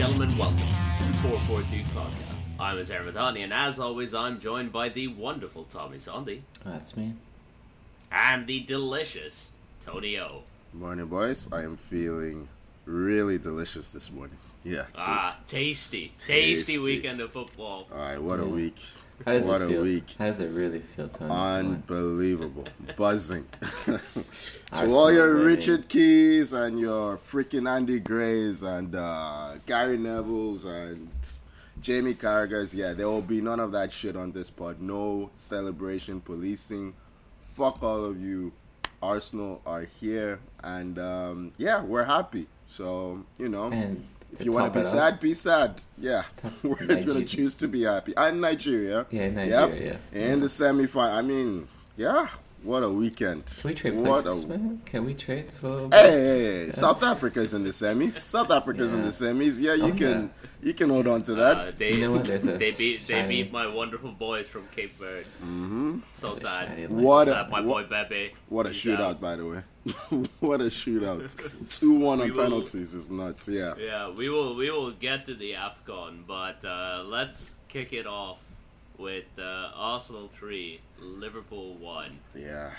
[0.00, 2.40] gentlemen, welcome to the 442 podcast.
[2.58, 7.12] I'm Azar Madani, and as always, I'm joined by the wonderful Tommy Sondi That's me.
[8.10, 9.50] and the delicious
[9.82, 10.44] Tony O.
[10.72, 11.48] Morning, boys.
[11.52, 12.48] I am feeling
[12.86, 14.38] really delicious this morning.
[14.64, 14.86] Yeah.
[14.96, 16.78] Ah, tasty, tasty, Tasty.
[16.78, 17.86] weekend of football.
[17.92, 18.22] All right.
[18.22, 18.76] What a week.
[19.24, 20.14] How does what it a week.
[20.18, 21.30] How does it really feel, Tony?
[21.30, 22.64] Unbelievable.
[22.96, 23.46] Buzzing.
[23.84, 24.04] to
[24.90, 25.46] all your winning.
[25.46, 31.10] Richard Keys and your freaking Andy Grays and uh, Gary Neville's and
[31.80, 34.80] Jamie Carragher's, yeah, there will be none of that shit on this pod.
[34.80, 36.94] No celebration, policing.
[37.56, 38.52] Fuck all of you.
[39.02, 40.40] Arsenal are here.
[40.62, 42.46] And um, yeah, we're happy.
[42.66, 43.72] So, you know.
[43.72, 45.80] And If you want to be sad, off- be sad.
[45.98, 46.22] Yeah,
[46.62, 47.04] we're Nigeria.
[47.04, 48.14] gonna choose to be happy.
[48.16, 49.06] And Nigeria.
[49.10, 49.32] Yeah, Yep.
[49.34, 50.20] Nigeria, yeah.
[50.20, 51.16] In the semi final.
[51.18, 52.28] I mean, yeah.
[52.62, 53.46] What a weekend.
[53.46, 54.82] Can we trade what places, a man?
[54.84, 56.10] Can we trade for a Hey, bit?
[56.10, 58.12] hey, hey, South Africa's in the semis.
[58.12, 59.04] South Africa's in Yeah.
[59.06, 59.58] the semis.
[59.58, 60.30] Yeah, you Oh, can
[60.62, 61.56] you can hold on to that.
[61.56, 62.28] Uh, they, You know what?
[62.28, 65.24] A they beat they beat my wonderful boys from Cape Verde.
[65.40, 66.90] hmm So sad.
[66.90, 68.32] What a Sad, my boy Bebe.
[68.50, 69.20] what a He's shootout, out.
[69.22, 69.62] by the way.
[70.40, 71.20] what a shootout.
[71.78, 73.48] Two one on will- penalties is nuts.
[73.48, 73.74] Yeah.
[73.78, 78.38] Yeah, we will we will get to the Afcon, but uh, let's kick it off
[78.98, 82.18] with uh, Arsenal three, Liverpool one.
[82.34, 82.70] Yeah.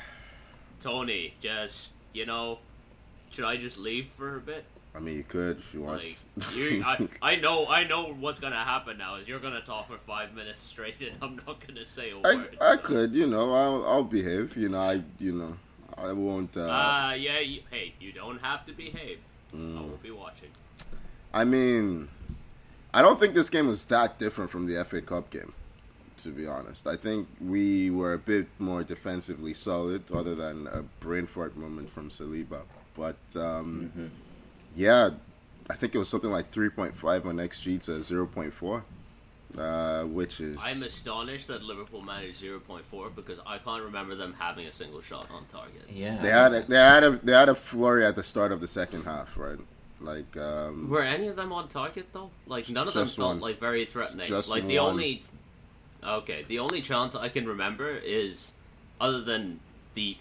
[0.80, 2.60] Tony, just you know,
[3.32, 4.66] should I just leave for a bit?
[4.94, 6.26] I mean, you could if you want.
[6.40, 9.16] I, I know, I know what's gonna happen now.
[9.16, 12.36] Is you're gonna talk for five minutes straight, and I'm not gonna say a I,
[12.36, 12.58] word.
[12.62, 12.78] I so.
[12.82, 14.58] could, you know, I'll, I'll behave.
[14.58, 15.56] You know, I, you know,
[15.97, 16.56] I won't.
[16.56, 17.39] Uh, Uh, yeah.
[17.39, 19.20] You, hey, you don't have to behave.
[19.53, 19.89] I mm.
[19.89, 20.50] will be watching.
[21.34, 22.09] I mean,
[22.94, 25.53] I don't think this game was that different from the FA Cup game.
[26.23, 30.84] To be honest, I think we were a bit more defensively solid, other than a
[31.00, 32.62] brain fart moment from Saliba.
[32.96, 34.09] But um, Mhm.
[34.75, 35.09] yeah,
[35.69, 38.84] I think it was something like 3.5 on XG to 0.4,
[39.57, 44.67] uh, which is I'm astonished that Liverpool managed 0.4 because I can't remember them having
[44.67, 45.84] a single shot on target.
[45.91, 46.22] Yeah.
[46.22, 48.67] they had a, they had a they had a flurry at the start of the
[48.67, 49.59] second half, right?
[50.00, 52.31] Like um, Were any of them on target though?
[52.47, 53.39] Like none of them felt one.
[53.39, 54.25] like very threatening.
[54.28, 54.91] Just like the one.
[54.91, 55.23] only
[56.03, 58.53] Okay, the only chance I can remember is
[59.00, 59.59] other than
[59.94, 60.18] the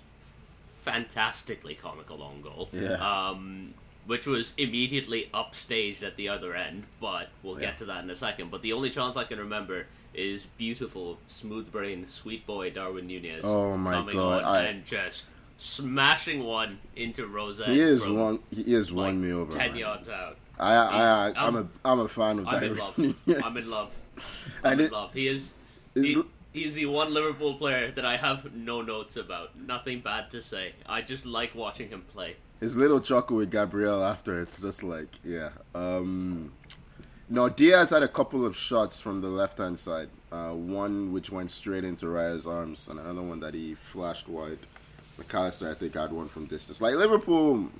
[0.82, 2.68] fantastically comical own goal.
[2.72, 2.94] Yeah.
[2.94, 3.74] Um
[4.10, 7.66] which was immediately upstaged at the other end, but we'll Yeah.
[7.68, 8.50] get to that in a second.
[8.50, 13.42] But the only chance I can remember is beautiful, smooth brain, sweet boy Darwin Nunez
[13.44, 15.26] Oh my coming God, on I- and just
[15.58, 17.68] smashing one into Rosette.
[17.68, 19.52] he is one he is like, won me over.
[19.52, 19.78] ten man.
[19.78, 20.38] yards out.
[20.58, 22.98] I, I, I He's- I'm um, a I'm a fan of I'm in love.
[22.98, 23.42] Nunez.
[23.44, 23.90] I'm in love.
[24.64, 25.14] And I'm in it- love.
[25.14, 25.54] He is.
[25.94, 26.22] is- He,
[26.52, 29.56] he's the one Liverpool player that I have no notes about.
[29.56, 30.72] Nothing bad to say.
[30.86, 32.34] I just like watching him play.
[32.60, 35.50] His little chuckle with Gabriel after it's just like yeah.
[35.74, 36.52] Um,
[37.28, 40.08] no, Diaz had a couple of shots from the left hand side.
[40.30, 44.58] Uh, one which went straight into Raya's arms, and another one that he flashed wide.
[45.16, 46.80] Mac Allister, I think, had one from distance.
[46.80, 47.70] Like Liverpool,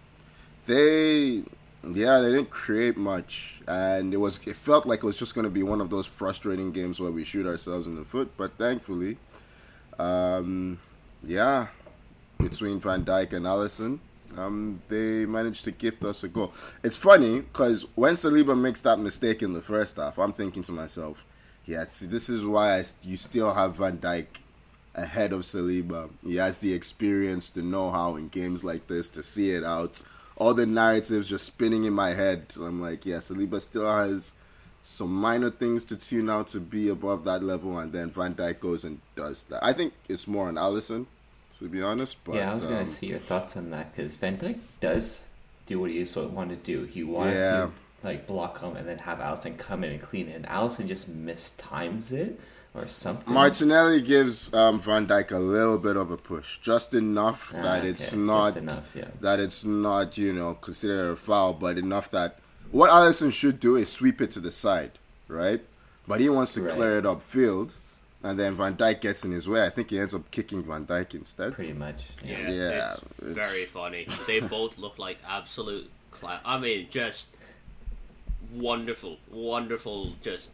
[0.66, 1.42] they
[1.82, 5.44] yeah they didn't create much, and it was it felt like it was just going
[5.44, 8.30] to be one of those frustrating games where we shoot ourselves in the foot.
[8.36, 9.18] But thankfully,
[9.98, 10.78] um,
[11.22, 11.66] yeah,
[12.38, 13.98] between Van Dijk and Alisson,
[14.36, 16.52] um, they managed to gift us a goal.
[16.82, 20.72] It's funny because when Saliba makes that mistake in the first half, I'm thinking to
[20.72, 21.24] myself,
[21.66, 24.26] yeah, see, this is why I, you still have Van Dijk
[24.94, 26.10] ahead of Saliba.
[26.24, 30.02] He has the experience, the know-how in games like this to see it out.
[30.36, 32.47] All the narratives just spinning in my head.
[32.56, 34.34] I'm like, yeah, Saliba still has
[34.82, 38.60] some minor things to tune out to be above that level, and then Van Dijk
[38.60, 39.62] goes and does that.
[39.62, 41.06] I think it's more on Alisson,
[41.60, 42.16] to be honest.
[42.25, 45.28] But yeah, I was um, gonna see your thoughts on that because Van Dijk does
[45.66, 46.84] do what he sort of wanted to do.
[46.87, 47.50] He wanted Yeah.
[47.66, 47.71] to
[48.03, 50.34] like block him and then have Alisson come in and clean it.
[50.36, 52.41] And Alisson just mistimes it
[52.74, 53.33] or something.
[53.33, 57.80] Martinelli gives um, Van Dijk a little bit of a push, just enough Ah, that
[57.80, 59.09] okay, it's not enough, yeah.
[59.21, 62.39] that it's not you know considered a foul, but enough that
[62.71, 64.92] what Alisson should do is sweep it to the side,
[65.28, 65.60] right?
[66.09, 66.72] But he wants to Right.
[66.72, 67.72] clear it upfield,
[68.22, 69.64] and then Van Dijk gets in his way.
[69.64, 71.52] I think he ends up kicking Van Dijk instead.
[71.54, 72.04] Pretty much.
[72.24, 72.50] Yeah, Yeah.
[72.50, 74.06] Yeah, it's, it's- very funny.
[74.26, 75.90] They both look like absolute.
[76.10, 77.28] Cla- I mean, just
[78.54, 80.50] wonderful, wonderful, just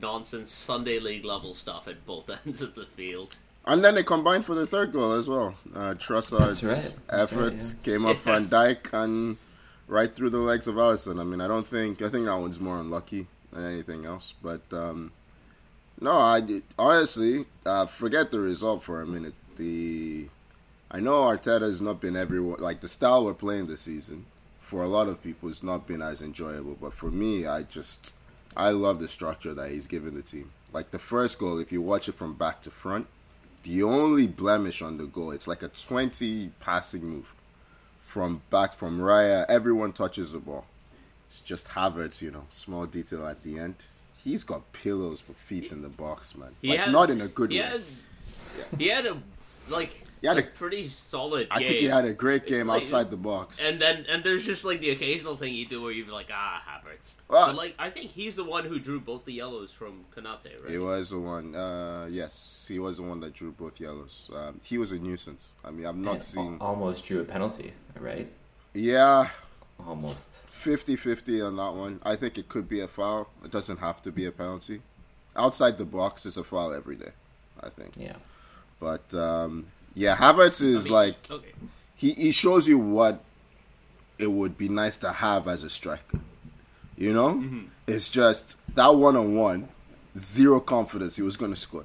[0.00, 3.36] nonsense Sunday league level stuff at both ends of the field.
[3.66, 5.54] And then they combined for the third goal as well.
[5.74, 6.74] Uh, Trossard's right.
[6.74, 6.94] That's
[7.32, 8.32] effort right, came up Yeah.
[8.32, 9.36] Van Dijk and
[9.86, 11.20] right through the legs of Alisson.
[11.20, 14.32] I mean, I don't think I think that one's more unlucky than anything else.
[14.42, 15.12] But um,
[16.00, 19.34] no, I did, honestly uh, forget the result for a minute.
[19.56, 20.28] The
[20.90, 24.26] I know Arteta has not been everywhere like the style we're playing this season.
[24.60, 26.76] for a lot of people, it's not been as enjoyable.
[26.80, 28.14] But for me, I just
[28.56, 30.50] I love the structure that he's given the team.
[30.72, 33.06] Like the first goal, if you watch it from back to front,
[33.62, 37.34] the only blemish on the goal, it's like a 20 passing move
[38.02, 39.46] from back from Raya.
[39.48, 40.66] Everyone touches the ball.
[41.26, 43.76] It's just Havertz, you know, small detail at the end.
[44.24, 46.54] He's got pillows for feet in the box, man.
[46.60, 47.66] He Like had- not in a good He way.
[47.66, 47.82] had,
[48.78, 49.16] he had a
[49.68, 51.68] like He had a, a- pretty solid I game.
[51.68, 53.58] think he had a great game Like, outside the box.
[53.62, 56.60] And then and there's just like the occasional thing you do where you're like ah
[56.68, 57.14] Havertz.
[57.28, 60.60] Well- but like I think he's the one who drew both the yellows from Konaté,
[60.62, 60.70] right?
[60.70, 61.54] He was the one.
[61.54, 64.28] Uh, yes, he was the one that drew both yellows.
[64.34, 65.52] Um, he was a nuisance.
[65.64, 66.56] I mean, I've not And seen.
[66.60, 68.28] almost drew a penalty, right?
[68.74, 69.28] Yeah,
[69.86, 70.28] Almost.
[70.58, 72.00] 50-50 on that one.
[72.04, 73.28] I think it could be a foul.
[73.44, 74.82] It doesn't have to be a penalty.
[75.36, 77.12] Outside the box is a foul every day.
[77.60, 77.92] I think.
[77.96, 78.16] Yeah.
[78.80, 81.52] But um, yeah, Havertz I is mean, like okay.
[81.96, 83.22] he, he shows you what
[84.18, 86.20] it would be nice to have as a striker.
[86.96, 87.66] You know, Mm-hmm.
[87.86, 89.68] it's just that one on one,
[90.16, 91.84] zero confidence he was going to score.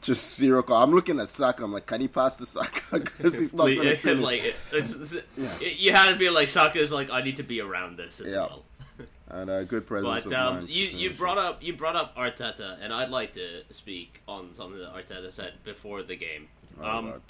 [0.00, 0.62] Just zero.
[0.62, 1.64] co- I'm looking at Saka.
[1.64, 2.98] I'm like, can he pass the Saka?
[3.00, 4.22] Because he's not going to Like, finish.
[4.24, 5.58] like, it- it's, it's, Yeah.
[5.60, 8.32] it- you had to be like Saka's like I need to be around this as
[8.32, 8.38] Yeah.
[8.46, 8.64] well.
[9.28, 10.68] and a good presence But of um, mind.
[10.68, 11.44] to you you brought it.
[11.44, 15.54] up you brought up Arteta, and I'd like to speak on something that Arteta said
[15.64, 16.48] before the game.
[16.80, 17.22] Oh, Um, God.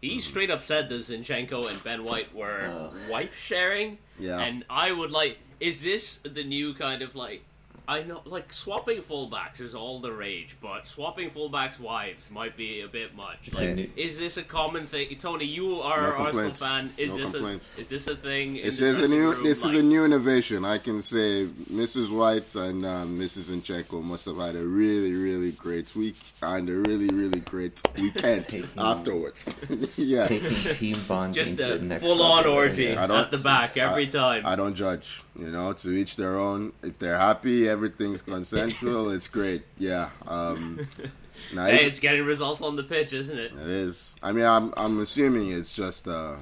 [0.00, 2.94] he straight up said that Zinchenko and Ben White were Ugh.
[3.10, 4.38] wife sharing, Yeah.
[4.40, 5.38] and I would like.
[5.58, 7.42] Is this the new kind of like?
[7.88, 12.80] I know, like swapping fullbacks is all the rage, but swapping fullbacks' wives might be
[12.80, 13.52] a bit much.
[13.52, 15.14] Like, new- is this a common thing?
[15.18, 16.90] Tony, you are No an Arsenal fan.
[16.98, 17.78] Is No this complaints.
[17.78, 18.54] a is this a thing?
[18.54, 19.30] This is a new.
[19.32, 19.42] room?
[19.44, 20.64] This is a new innovation.
[20.64, 22.10] I can say Mrs.
[22.10, 23.50] White and um, Mrs.
[23.54, 28.48] Zinchenko must have had a really, really great week and a really, really great weekend
[28.48, 29.54] Taking- afterwards.
[29.96, 33.04] yeah, Taking team bonding Just a full-on orgy Yeah.
[33.20, 34.46] At the back every I- time.
[34.46, 35.22] I don't judge.
[35.38, 36.72] You know, to each their own.
[36.82, 39.10] If they're happy, everything's consensual.
[39.16, 39.62] it's great.
[39.78, 40.08] Yeah.
[40.26, 40.86] Um,
[41.54, 43.52] now hey, it's- getting results on the pitch, isn't it?
[43.52, 44.16] It is.
[44.22, 46.36] I mean, I'm I'm assuming it's just uh,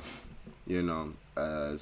[0.67, 1.77] you know, uh,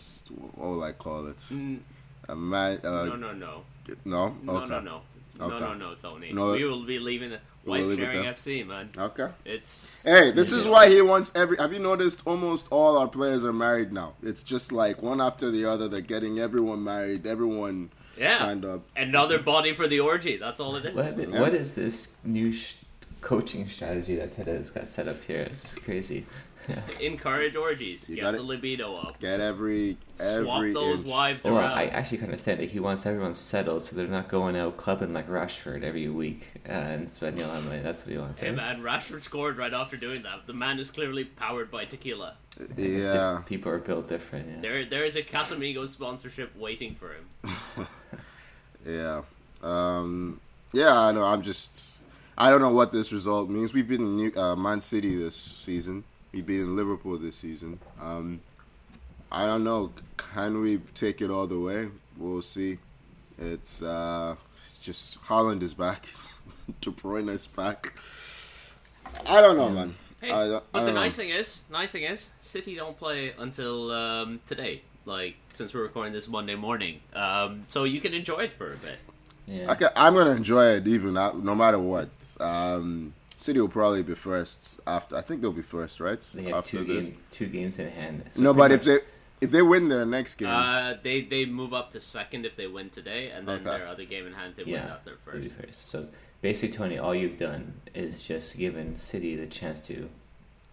[0.55, 1.37] what will I call it?
[1.38, 1.81] Mm,
[2.29, 2.81] A man.
[2.82, 4.35] Uh, no, no, no, no.
[4.44, 4.69] no, Okay.
[4.69, 5.61] no, no, no, Okay.
[5.61, 6.32] no, no, Tony.
[6.32, 6.53] No.
[6.53, 8.25] we will be leaving the wife leave it sharing.
[8.25, 8.91] FC, man.
[8.97, 9.29] Okay.
[9.44, 11.56] It's Hey, this is why he wants every.
[11.59, 12.23] Have you noticed?
[12.26, 14.14] Almost all our players are married now.
[14.23, 15.88] It's just like one after the other.
[15.88, 17.26] They're getting everyone married.
[17.26, 18.82] Everyone yeah, signed up.
[18.97, 20.37] another body for the orgy.
[20.37, 20.94] That's all it is.
[20.94, 21.41] What, Yeah.
[21.41, 22.75] what is this new sh-
[23.20, 25.43] coaching strategy that Ted has got set up here?
[25.43, 26.26] It's crazy.
[27.00, 28.09] Encourage orgies.
[28.09, 28.44] You Get got the it.
[28.44, 29.19] libido up.
[29.20, 31.09] Get every every Swap those inch.
[31.09, 31.73] wives Well, around.
[31.73, 34.76] I actually kind of understand that he wants everyone settled, so they're not going out
[34.76, 37.81] clubbing like Rashford every week uh, and spending a lot of money.
[37.81, 38.41] That's what he wants.
[38.41, 38.53] Hey eh?
[38.53, 40.47] man, Rashford scored right after doing that.
[40.47, 42.35] The man is clearly powered by tequila.
[42.76, 43.43] Yeah.
[43.47, 44.49] people are built different.
[44.49, 44.61] Yeah.
[44.61, 47.87] There, there is a Casamigos sponsorship waiting for him.
[48.87, 49.23] Yeah.
[49.62, 50.41] Um,
[50.73, 51.25] yeah, I know.
[51.25, 52.03] I'm just.
[52.37, 53.75] I don't know what this result means.
[53.75, 56.03] We've been in New, uh, Man City this season.
[56.32, 57.79] We've been in Liverpool this season.
[58.00, 58.40] Um,
[59.31, 59.93] I don't know.
[60.17, 61.88] Can we take it all the way?
[62.17, 62.79] We'll see.
[63.38, 66.06] It's, uh, it's just Haaland is back.
[66.81, 67.93] De Bruyne is back.
[69.27, 69.94] I don't know, man.
[70.22, 71.01] Hey, I, I but the don't know.
[71.03, 74.82] nice thing is, nice thing is, City don't play until um, today.
[75.05, 78.77] Like since we're recording this Monday morning, um, so you can enjoy it for a
[78.77, 78.98] bit.
[79.48, 79.72] yeah.
[79.72, 82.08] Okay, I'm gonna enjoy it even uh, no matter what.
[82.39, 83.12] Um,
[83.43, 85.17] City will probably be first after.
[85.17, 86.20] I think they'll be first, right?
[86.20, 87.05] They have after two this.
[87.06, 88.25] game, two games in hand.
[88.31, 88.99] So No, but pretty if they
[89.46, 92.69] if they win their next game, Uh, they they move up to second if they
[92.69, 93.79] win today, and then Okay.
[93.79, 95.56] their other game in hand they win yeah, out their first.
[95.56, 95.89] first.
[95.89, 96.06] So
[96.41, 100.08] basically, Tony, all you've done is just given City the chance to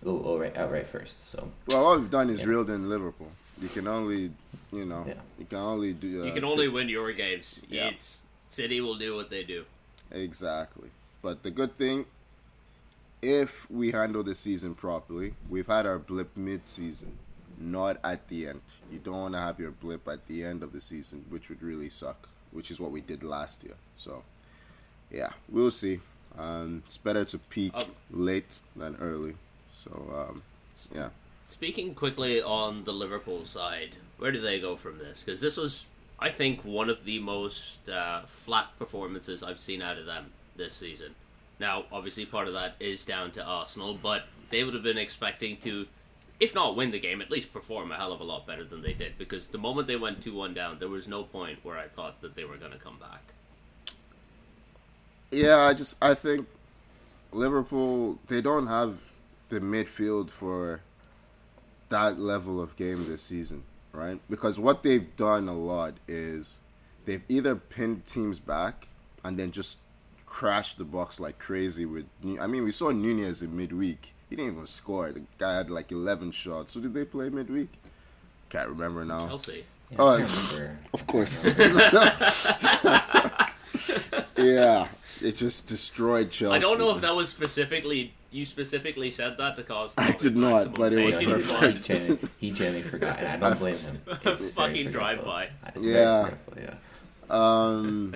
[0.03, 1.27] go outright, outright first.
[1.27, 2.47] So well, all we've done is Yeah.
[2.51, 3.31] reeled in Liverpool.
[3.59, 4.31] You can only,
[4.71, 5.15] you know, Yeah.
[5.39, 6.21] you can only do.
[6.21, 7.61] Uh, You can only win your games.
[7.67, 7.87] Yeah.
[7.89, 9.65] It's City will do what they do.
[10.11, 10.89] exactly.
[11.21, 12.05] But the good thing,
[13.21, 17.17] if we handle the season properly, we've had our blip mid-season,
[17.57, 18.61] not at the end.
[18.91, 21.61] You don't want to have your blip at the end of the season, which would
[21.61, 22.27] really suck.
[22.51, 23.75] Which is what we did last year.
[23.97, 24.23] So,
[25.11, 25.99] yeah, we'll see.
[26.35, 29.35] Um, it's better to peak Um, late than early.
[29.83, 29.91] So,
[30.31, 30.41] um,
[30.95, 31.09] yeah.
[31.45, 35.21] Speaking quickly on the Liverpool side, where do they go from this?
[35.21, 35.85] Because this was,
[36.17, 40.73] I think, one of the most uh, flat performances I've seen out of them this
[40.73, 41.13] season.
[41.59, 45.57] Now, obviously, part of that is down to Arsenal, but they would have been expecting
[45.57, 45.87] to,
[46.39, 48.81] if not win the game, at least perform a hell of a lot better than
[48.81, 49.17] they did.
[49.17, 52.21] Because the moment they went 2 1 down, there was no point where I thought
[52.21, 53.21] that they were going to come back.
[55.31, 56.47] Yeah, I just I think
[57.31, 58.97] Liverpool they don't have
[59.49, 60.81] the midfield for
[61.89, 63.63] that level of game this season.
[63.93, 64.19] right?
[64.29, 66.59] Because what they've done a lot is
[67.05, 68.87] they've either pinned teams back
[69.23, 69.77] and then just
[70.29, 72.05] crashed the box like crazy with.
[72.39, 74.13] I mean, we saw Nunez in midweek.
[74.29, 75.11] He didn't even score.
[75.11, 76.75] The guy had like 11 shots.
[76.75, 77.69] Who did they play midweek?
[78.49, 79.27] Can't remember now.
[79.27, 79.65] Chelsea.
[79.91, 80.77] Yeah, Oh, I can't remember.
[80.93, 81.45] Of course.
[84.37, 84.87] yeah,
[85.21, 86.55] it just destroyed Chelsea.
[86.55, 89.95] I don't know if that was specifically you specifically said that to cause.
[89.97, 91.73] I did not, maximum but it was pain, he, perfect.
[91.73, 94.01] he, genuinely, he genuinely forgot, and I don't blame him.
[94.07, 94.93] It's very Fucking forgetful.
[95.25, 95.49] drive-by.
[95.79, 96.29] Yeah.
[96.55, 96.73] yeah.
[97.29, 98.15] Um,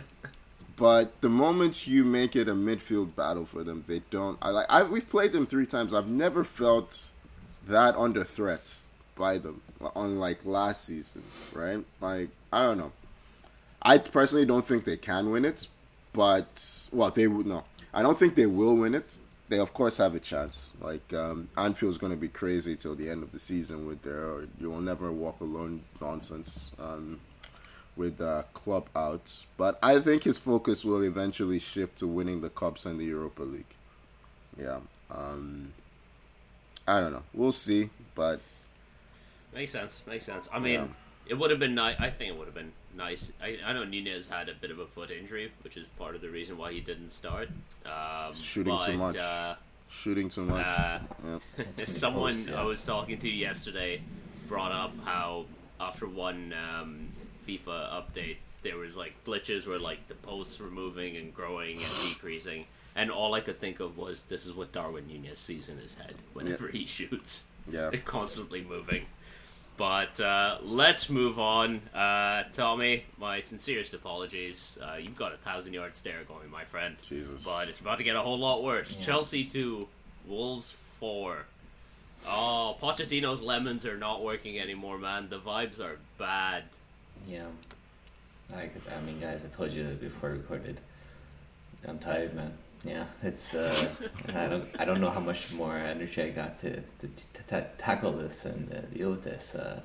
[0.76, 4.38] but the moment you make it a midfield battle for them, they don't.
[4.42, 4.66] I like.
[4.70, 5.94] I, we've played them three times.
[5.94, 7.10] I've never felt
[7.68, 8.80] that under threat
[9.16, 9.62] by them,
[9.96, 11.24] unlike last season.
[11.54, 11.84] Right?
[12.02, 12.92] Like I don't know.
[13.82, 15.68] I personally don't think they can win it,
[16.12, 16.48] but
[16.92, 17.64] well, they would no.
[17.94, 19.18] I don't think they will win it.
[19.50, 20.72] They of course have a chance.
[20.82, 24.48] Like um, Anfield's going to be crazy till the end of the season with their
[24.60, 26.72] "you will never walk alone" nonsense.
[26.80, 27.20] Um,
[27.96, 32.50] with uh, club out, but I think his focus will eventually shift to winning the
[32.50, 33.66] cups and the Europa League.
[34.58, 34.80] Yeah,
[35.12, 35.74] um,
[36.88, 37.24] I don't know.
[37.34, 38.40] We'll see, but
[39.54, 40.02] Makes sense.
[40.08, 40.50] Makes sense.
[40.52, 40.88] I mean, Yeah.
[41.28, 41.96] it would have been nice.
[42.00, 43.32] I think it would have been nice.
[43.42, 46.22] I, I know Nunez had a bit of a foot injury, which is part of
[46.22, 47.50] the reason why he didn't start.
[47.86, 49.16] Um, Shooting but, too much.
[49.18, 49.56] Uh,
[49.90, 50.66] shooting too much.
[50.66, 51.00] Uh,
[51.78, 51.86] yeah.
[51.86, 54.02] someone I was talking to yesterday
[54.48, 55.46] brought up how
[55.80, 57.10] after one um,
[57.48, 61.92] FIFA update, there was like glitches where like the posts were moving and growing and
[62.10, 65.78] decreasing, and all I could think of was this is what Darwin Nunez sees in
[65.78, 67.46] his head whenever he shoots.
[67.72, 67.90] Yeah.
[67.90, 69.06] They're constantly moving.
[69.76, 71.82] But uh, let's move on.
[71.96, 74.78] Uh, Tommy, my sincerest apologies.
[74.82, 76.96] Uh, you've got a thousand yard stare going, my friend.
[77.02, 77.44] Jesus.
[77.44, 78.96] But it's about to get a whole lot worse.
[79.00, 79.06] Yeah.
[79.06, 79.88] Chelsea 2,
[80.28, 81.46] Wolves 4.
[82.28, 85.28] Oh, Pochettino's lemons are not working anymore, man.
[85.30, 86.64] The vibes are bad.
[87.28, 87.44] Yeah.
[88.56, 90.80] I, could- I mean, guys, I told you that before we recorded.
[91.88, 92.54] I'm tired, man.
[92.86, 93.54] Yeah, it's.
[93.54, 93.90] Uh,
[94.36, 94.66] I don't.
[94.80, 98.46] I don't know how much more energy I got to to, to ta- tackle this
[98.46, 99.56] and uh, deal with this.
[99.56, 99.80] Uh,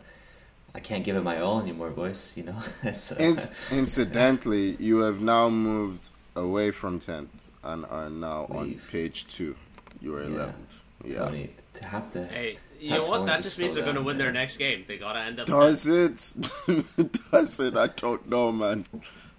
[0.74, 2.32] I can't give it my all anymore, boys.
[2.36, 2.58] You know.
[2.82, 7.30] it's, Inc- incidentally, you have now moved away from tenth
[7.62, 9.54] and are now on page two.
[10.00, 10.28] You are Yeah.
[10.34, 10.82] eleventh.
[11.04, 11.18] Yeah.
[11.24, 12.26] Tony, to have to.
[12.26, 13.26] Hey, you know what?
[13.26, 14.84] That just means they're going to win their next game.
[14.86, 15.46] They got to end up.
[15.46, 16.34] Does it?
[17.32, 17.76] Does it?
[17.76, 18.86] I don't know, man.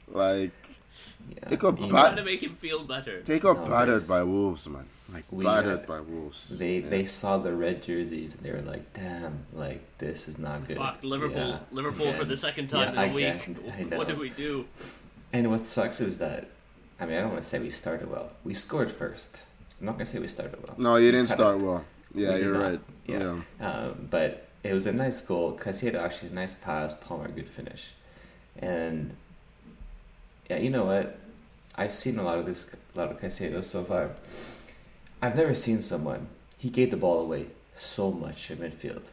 [0.07, 0.51] Like
[1.29, 3.21] Yeah, They got you bat- trying to make him feel better.
[3.21, 4.85] they got No, battered by wolves, man.
[5.13, 6.49] Like We, battered uh, by wolves.
[6.57, 6.89] They Yeah.
[6.89, 10.77] they saw the red jerseys and they were like, "Damn, like this is not good."
[10.77, 11.47] Fuck Liverpool!
[11.49, 11.59] Yeah.
[11.71, 13.47] Liverpool for the second time yeah, in a week.
[13.47, 13.97] again, I.
[13.97, 14.65] What did we do?
[15.33, 16.47] And what sucks is that,
[16.99, 18.31] I mean, I don't want to say we started well.
[18.43, 19.37] We scored first.
[19.79, 20.75] I'm not gonna say we started well.
[20.77, 21.85] No, you We didn't start a- well.
[22.13, 22.61] Yeah, you're not.
[22.61, 22.79] right.
[23.05, 23.39] Yeah.
[23.59, 23.71] Yeah.
[23.71, 25.51] Um, but it was a nice goal.
[25.51, 26.93] because he had actually a nice pass.
[26.93, 27.91] Palmer good finish,
[28.57, 29.15] and
[30.49, 31.17] yeah, you know what?
[31.75, 34.11] I've seen a lot of this, a lot of Caicedo so far.
[35.21, 36.27] I've never seen someone.
[36.57, 39.03] He gave the ball away so much in midfield.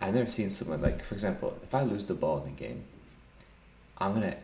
[0.00, 2.84] I've never seen someone like, for example, if I lose the ball in the game,
[3.96, 4.36] I'm gonna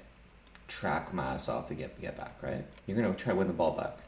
[0.68, 2.42] track my ass off to get get back.
[2.42, 2.64] Right?
[2.86, 3.98] You're gonna try to win the ball back.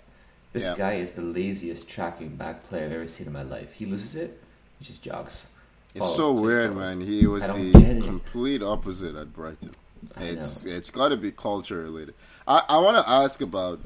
[0.53, 0.77] This Yeah.
[0.77, 3.73] guy is the laziest tracking back player I've ever seen in my life.
[3.73, 4.43] He loses it,
[4.79, 5.47] he just jogs.
[5.95, 6.81] It's so weird, follow.
[6.81, 7.01] man.
[7.03, 9.75] He was the complete opposite at Brighton.
[10.17, 10.73] I It's know.
[10.73, 12.15] it's got to be culture related.
[12.47, 13.81] I, I want to ask about,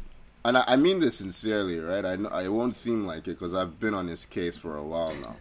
[0.45, 2.05] and I, I mean this sincerely, right?
[2.05, 4.83] I know I won't seem like it because I've been on his case for a
[4.83, 5.37] while now.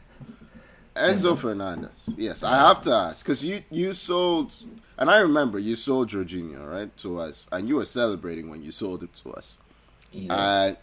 [0.96, 2.10] Enzo Fernandez.
[2.18, 4.54] Yes, I have to ask because you you sold,
[4.98, 8.72] and I remember you sold Jorginho right to us, and you were celebrating when you
[8.72, 9.58] sold it to us.
[10.14, 10.76] And uh,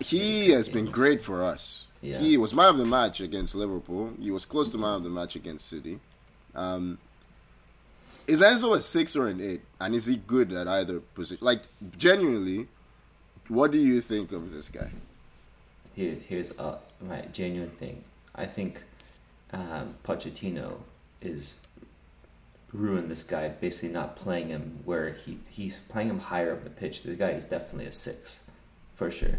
[0.00, 1.86] he has been great for us.
[2.02, 2.18] Yeah.
[2.18, 4.12] He was man of the match against Liverpool.
[4.20, 5.98] He was close to man of the match against City.
[6.54, 6.98] Um,
[8.26, 9.62] is Enzo a six or an eight?
[9.80, 11.44] And is he good at either position?
[11.44, 11.62] Like,
[11.96, 12.68] genuinely,
[13.48, 14.90] what do you think of this guy?
[15.96, 18.04] here, here's uh, my genuine thing.
[18.34, 18.82] I think
[19.52, 20.76] um, Pochettino
[21.22, 21.56] is
[22.72, 26.70] ruined this guy, basically not playing him where he he's playing him higher up the
[26.70, 27.02] pitch.
[27.02, 28.40] The guy is definitely a six,
[28.94, 29.38] for sure.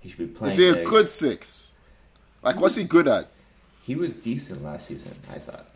[0.00, 0.52] He should be playing.
[0.52, 0.84] Is he a there.
[0.84, 1.72] good six?
[2.42, 3.28] Like, what's he good at?
[3.82, 5.66] He was decent last season, I thought.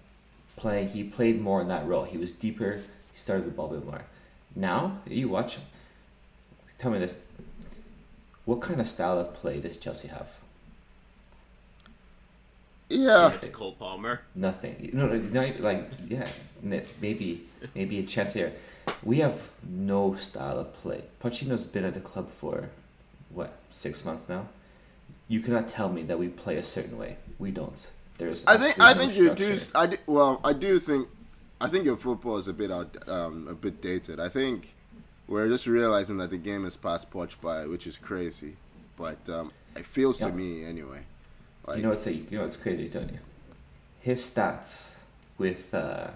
[0.56, 2.04] Playing, he played more in that role.
[2.04, 2.80] He was deeper.
[3.12, 4.02] He started the ball a bit more.
[4.56, 5.56] Now you watch.
[5.56, 5.64] him.
[6.78, 7.16] Tell me this:
[8.44, 10.36] What kind of style of play does Chelsea have?
[12.88, 13.30] Yeah.
[13.40, 14.20] to Cole Palmer.
[14.34, 14.90] Nothing.
[14.92, 16.28] No, no, no, like yeah,
[16.62, 18.52] maybe maybe a chance here.
[19.02, 21.04] We have no style of play.
[21.22, 22.68] Pochettino's been at the club for
[23.34, 24.48] what six months now.
[25.28, 27.16] You cannot tell me that we play a certain way.
[27.38, 27.76] We don't.
[28.18, 28.44] There's.
[28.46, 29.58] I think there's I no think you do.
[29.74, 31.08] I do, well, I do think
[31.60, 34.20] I think your football is a bit out, um, a bit dated.
[34.20, 34.74] I think
[35.26, 38.56] we're just realizing that the game is past Poch by, which is crazy.
[38.96, 40.28] But um, it feels Yeah.
[40.28, 41.00] to me anyway.
[41.66, 43.18] Like, you know what's a, you know what's crazy, don't you?
[44.00, 44.96] His stats
[45.38, 46.08] with uh,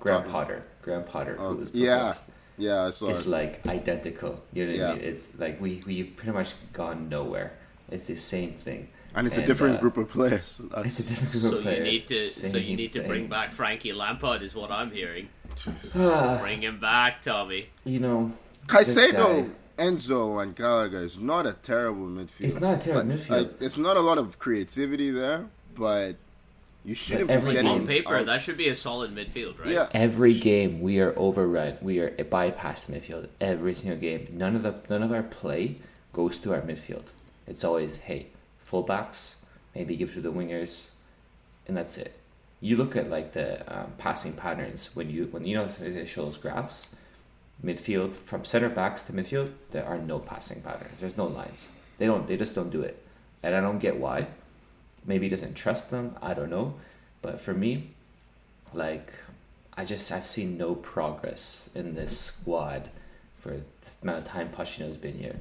[0.00, 2.14] Graham Potter, Graham Potter, Oh, who was yeah.
[2.56, 3.08] Proposed, Yeah, I saw.
[3.08, 3.26] is it.
[3.28, 4.42] like identical.
[4.52, 4.90] You know what Yeah.
[4.90, 5.04] I mean?
[5.04, 7.52] It's like we we've pretty much gone nowhere.
[7.90, 8.88] It's the same thing.
[9.14, 10.60] and it's a different uh, group of players.
[10.84, 13.08] It's a different group So of you need to, so you need to thing.
[13.08, 15.28] bring back Frankie Lampard, is what I'm hearing.
[15.94, 17.68] Bring him back, Tommy.
[17.84, 18.32] you know,
[18.68, 22.40] this Caicedo, Enzo, and Gallagher is not a terrible midfield.
[22.50, 23.30] It's not a terrible Like- midfield.
[23.30, 26.16] Like, it's not a lot of creativity there, but
[26.86, 29.68] you shouldn't every be game- On paper, out- that should be a solid midfield, right?
[29.68, 31.76] Yeah, Every game we are overrun.
[31.82, 33.28] We are bypassed midfield.
[33.40, 34.28] Every single game.
[34.32, 35.76] None of the none of our play
[36.12, 37.06] goes to our midfield.
[37.46, 38.28] It's always hey
[38.64, 39.34] fullbacks,
[39.74, 40.90] maybe give to the wingers,
[41.66, 42.18] and that's it.
[42.60, 46.24] You look at like the um, passing patterns when you when you know they show
[46.24, 46.94] those graphs.
[47.64, 50.98] Midfield from center backs to midfield, there are no passing patterns.
[51.00, 51.70] There's no lines.
[51.98, 52.26] They don't.
[52.28, 53.02] They just don't do it,
[53.42, 54.26] and I don't get why.
[55.06, 56.16] Maybe he doesn't trust them.
[56.20, 56.74] I don't know,
[57.22, 57.90] but for me,
[58.74, 59.12] like
[59.76, 62.90] I just I've seen no progress in this squad
[63.36, 63.62] for the
[64.02, 65.36] amount of time Pochettino's been here.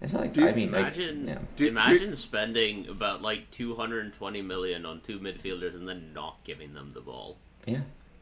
[0.00, 1.34] It's not like Do you I mean like Imagine, yeah.
[1.56, 6.74] Do- do- imagine spending about like 220 million on two midfielders and then not giving
[6.74, 7.36] them the ball.
[7.66, 7.80] yeah.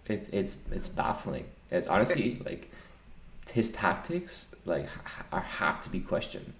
[0.08, 1.46] It's it's it's baffling.
[1.70, 2.70] It's honestly like
[3.52, 6.52] his tactics like ha- are have to be questioned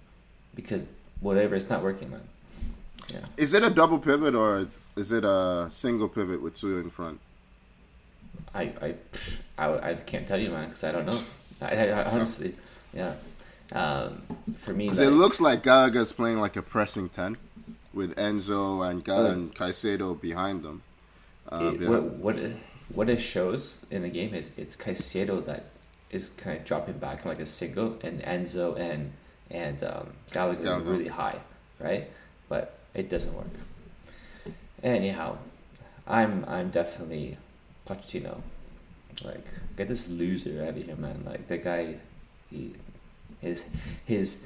[0.53, 0.85] because
[1.21, 2.27] whatever it's not working man.
[3.09, 3.19] Yeah.
[3.37, 7.19] is it a double pivot or is it a single pivot with two in front?
[8.53, 8.95] I I
[9.57, 11.19] I, I can't tell you man because I don't know.
[11.61, 12.55] I, I, honestly
[12.93, 13.13] yeah.
[13.73, 14.21] Um,
[14.55, 17.35] for me, Because like, it looks like Gallagher's playing like a pressing ten,
[17.93, 19.31] with Enzo and Gal- Oh.
[19.31, 20.83] and Caicedo behind them.
[21.51, 21.89] Uh, it, yeah.
[21.89, 22.55] what what it,
[22.93, 25.65] what it shows in the game is it's Caicedo that
[26.11, 29.11] is kind of dropping back like a single, and Enzo and
[29.51, 30.91] and um, Gallagher are Gallagher.
[30.91, 31.39] really high,
[31.79, 32.09] right?
[32.97, 33.47] It doesn't work.
[34.83, 35.37] Anyhow,
[36.05, 37.37] I'm I'm definitely
[37.87, 38.41] Pochettino.
[39.23, 39.45] Like
[39.77, 41.23] get this loser out of here, man.
[41.25, 41.95] Like the guy,
[42.49, 42.73] he
[43.39, 43.65] his
[44.05, 44.45] his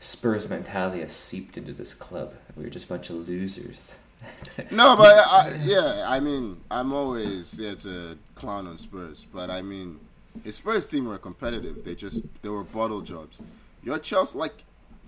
[0.00, 2.34] Spurs mentality has seeped into this club.
[2.56, 3.96] We're just a bunch of losers.
[4.72, 9.62] No, but I, yeah, I mean, I'm always there to clown on Spurs, but I
[9.62, 10.00] mean,
[10.42, 11.84] his Spurs team were competitive.
[11.84, 13.42] They just they were bottle jobs.
[13.84, 14.64] Your Chelsea, like,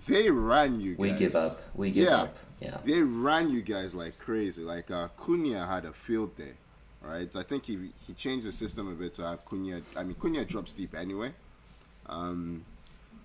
[0.07, 0.91] they ran you.
[0.95, 0.99] Guys.
[0.99, 1.61] We give up.
[1.75, 2.21] We give Yeah.
[2.23, 2.37] up.
[2.59, 2.77] Yeah.
[2.85, 4.61] They ran you guys like crazy.
[4.61, 6.53] Like uh, Cunha had a field day,
[7.01, 7.33] right?
[7.35, 9.81] I think he he changed the system a bit to have Cunha.
[9.97, 11.31] I mean, Cunha drops deep anyway.
[12.07, 12.63] Um,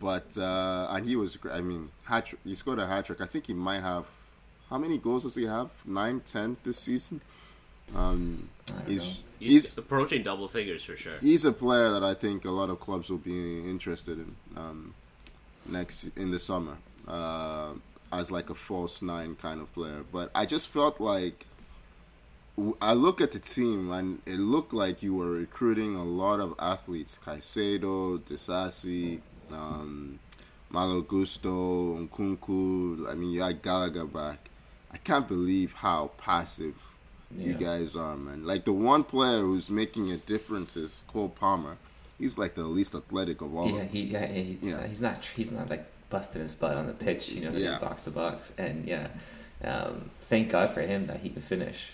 [0.01, 1.37] but uh, and he was.
[1.37, 3.21] gr- I mean, hat he scored a hat trick.
[3.21, 4.07] I think he might have.
[4.71, 5.71] How many goals does he have?
[5.87, 7.21] Nine, ten this season.
[7.95, 8.49] Um,
[8.87, 9.23] he's.
[9.39, 11.19] He's, he's approaching double figures for sure.
[11.21, 14.95] he's a player that I think a lot of clubs will be interested in um,
[15.69, 16.77] next in the summer
[17.09, 17.73] uh,
[18.13, 20.05] as like a false nine kind of player.
[20.13, 21.47] But I just felt like
[22.81, 26.55] I look at the team and it looked like you were recruiting a lot of
[26.59, 29.21] athletes: Caicedo, Disasi,
[29.53, 30.19] um,
[30.71, 33.11] Malo Gusto, Nkunku.
[33.11, 34.51] I mean, you had Gallagher back.
[34.93, 36.75] I can't believe how passive
[37.37, 38.47] you guys are, man.
[38.47, 41.77] Like the one player who's making a difference is Cole Palmer.
[42.19, 43.67] He's like the least athletic of all.
[43.67, 43.89] Yeah, of them.
[43.89, 44.87] he yeah, he's, Yeah.
[44.87, 47.79] he's not he's not like busting his butt on the pitch, you know, hitting Yeah.
[47.79, 49.09] box to box, and yeah,
[49.65, 51.91] um, thank God for him that he could finish,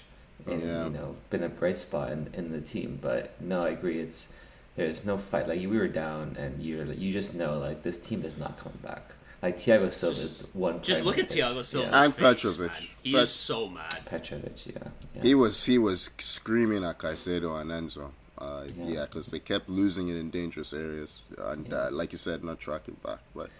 [0.46, 0.84] and Yeah.
[0.84, 2.98] you know, been a bright spot in, in the team.
[3.00, 4.00] But no, I agree.
[4.00, 4.28] It's
[4.76, 5.48] there's no fight.
[5.48, 8.58] Like we were down, and you're like, you just know like this team is not
[8.58, 9.12] coming back.
[9.42, 10.82] Like Thiago Silva is one.
[10.82, 11.42] Just look at the pitch.
[11.44, 11.92] Thiago Silva.
[11.96, 12.70] And Petrovic.
[13.02, 13.92] He's Pet- so mad.
[14.06, 14.72] Petrovic, yeah,
[15.16, 15.22] yeah.
[15.22, 18.10] He was he was screaming at Caicedo and Enzo.
[18.42, 18.84] Uh, Yeah.
[18.94, 21.76] yeah, because they kept losing it in dangerous areas, and Yeah.
[21.76, 23.20] uh, like you said, not tracking back.
[23.36, 23.50] But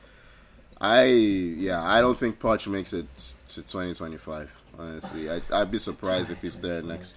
[0.81, 3.07] I, yeah, I don't think Poch makes it
[3.51, 4.51] to 2025.
[4.79, 7.15] Honestly, I, I'd be surprised if he's there next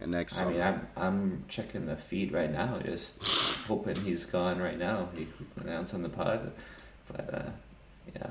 [0.00, 0.50] next I summer.
[0.52, 3.14] mean, I'm I'm checking the feed right now, just
[3.66, 5.08] hoping he's gone right now.
[5.14, 6.52] He could announce on the pod,
[7.12, 7.50] but uh,
[8.14, 8.26] yeah,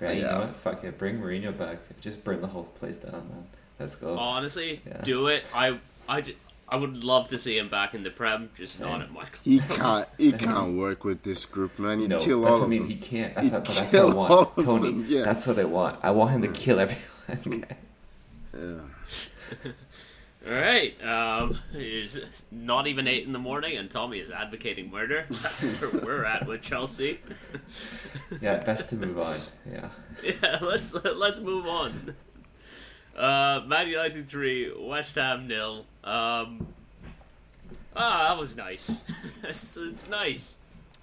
[0.00, 0.12] yeah.
[0.12, 0.56] You know what?
[0.56, 1.78] Fuck it, bring Mourinho back.
[2.00, 3.46] Just burn the whole place down, man.
[3.78, 4.16] Let's go.
[4.16, 5.00] Honestly, Yeah.
[5.02, 5.44] do it.
[5.52, 5.78] I,
[6.08, 6.34] I, ju-
[6.70, 9.02] I would love to see him back in the Prem, just not Same.
[9.02, 9.40] at Michael.
[9.42, 12.00] he can't he can't work with this group, man.
[12.00, 12.80] He'd no, kill that's all what I of mean.
[12.82, 12.88] them.
[12.90, 13.34] He can't.
[13.34, 14.86] That's, He'd what, that's kill what I all want, of Tony.
[14.88, 15.24] them, yeah.
[15.24, 15.98] That's what I want.
[16.02, 17.64] I want him to kill everyone.
[18.56, 18.80] Yeah.
[20.46, 25.26] All right, um, it's not even eight in the morning, and Tommy is advocating murder.
[25.30, 27.20] That's where we're at with Chelsea.
[28.40, 29.36] yeah, best to move on.
[29.70, 29.88] Yeah.
[30.42, 32.16] Yeah, let's let's move on.
[33.18, 35.84] Uh, Man United three, West Ham nil.
[36.04, 36.68] Um,
[38.00, 39.00] Ah, that was nice.
[39.42, 40.56] it's, it's nice.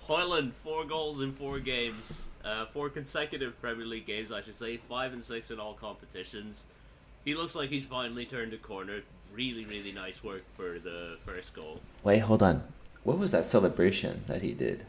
[0.08, 4.78] Hojlund, four goals in four games, uh, four consecutive Premier League games, I should say,
[4.78, 6.66] five and six in all competitions.
[7.26, 9.02] He looks like he's finally turned a corner.
[9.34, 11.82] Really, really nice work for the first goal.
[12.04, 12.64] Wait, hold on.
[13.04, 14.86] What was that celebration that he did?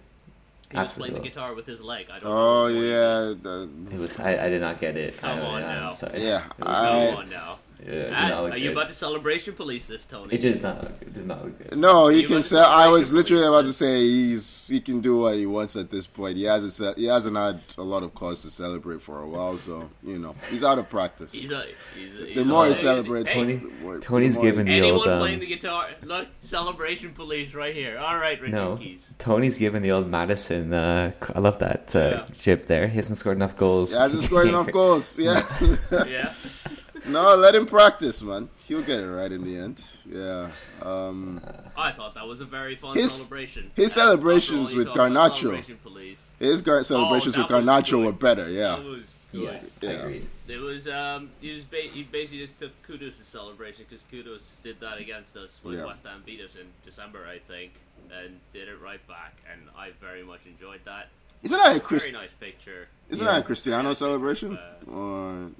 [0.70, 2.08] He was playing the guitar with his leg.
[2.10, 2.62] I don't Oh know.
[2.64, 2.90] what he did.
[2.90, 4.18] yeah, the, It was.
[4.20, 5.16] I, I did not get it.
[5.18, 5.92] Come I, on I'm now.
[5.92, 6.22] Sorry.
[6.22, 6.44] yeah.
[6.58, 7.58] It was I, Come on now.
[7.84, 10.34] Yeah, it did Ah, not look are you about to celebration police this, Tony?
[10.34, 10.82] It did not.
[10.82, 11.78] Look, it did not look good.
[11.78, 12.58] No, he can went say.
[12.60, 15.90] I was literally police, about to say he's he can do what he wants at
[15.90, 16.36] this point.
[16.38, 19.90] He hasn't he hasn't had a lot of cause to celebrate for a while, so
[20.02, 21.32] you know he's out of practice.
[21.32, 24.34] He's a, he's a, he's the more a- he celebrates, hey, Tony- the more- Tony's
[24.34, 25.88] the more given the Anyone old, um, playing the guitar?
[26.02, 27.98] Look, celebration police right here.
[27.98, 29.12] All right, Richard No, Keys.
[29.18, 30.72] Tony's given the old Maddison.
[30.72, 32.24] Uh, I love that uh, Yeah.
[32.34, 32.88] chip there.
[32.88, 33.92] He hasn't scored enough goals.
[33.92, 35.18] He hasn't scored enough goals.
[35.18, 35.42] Yeah.
[35.90, 36.32] Yeah.
[37.08, 38.48] no, let him practice, man.
[38.66, 39.84] He'll get it right in the end.
[40.10, 40.50] Yeah.
[40.82, 41.40] Um,
[41.76, 43.70] I thought that was a very fun His- celebration.
[43.76, 44.06] his And after all,
[44.40, 45.36] celebrations with Garnacho.
[45.40, 46.30] celebration Police.
[46.38, 48.48] his gar- celebrations Oh, with Garnacho were better.
[48.50, 48.76] Yeah.
[48.76, 49.42] That was good.
[49.42, 49.98] Yeah, I Yeah.
[50.00, 50.26] agreed.
[50.48, 54.80] It was um, he was ba- he basically just took Kudus' celebration because Kudus did
[54.80, 55.84] that against us when Yeah.
[55.86, 57.72] West Ham beat us in December, I think,
[58.10, 61.08] and did it right back, and I very much enjoyed that.
[61.42, 62.12] Isn't that a Very Chris?
[62.12, 62.88] nice picture.
[63.10, 63.32] Isn't Yeah.
[63.32, 64.56] that a Cristiano celebration?
[64.56, 65.50] Uh, Or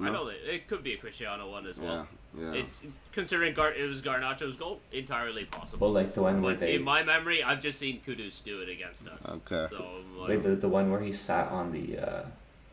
[0.00, 2.06] I know that it could be a Cristiano one as well.
[2.38, 2.52] yeah.
[2.52, 2.66] It,
[3.12, 5.86] considering Gar- it was Garnacho's goal, entirely possible.
[5.88, 8.68] Well, like the one where they, in my memory, I've just seen Kudus do it
[8.68, 9.26] against us.
[9.28, 9.66] Okay.
[9.70, 9.84] So
[10.16, 12.22] like, like the, the one where he sat on the, uh,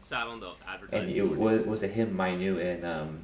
[0.01, 0.51] sat on the
[0.91, 3.19] and it was was it him, Mainoo, and um,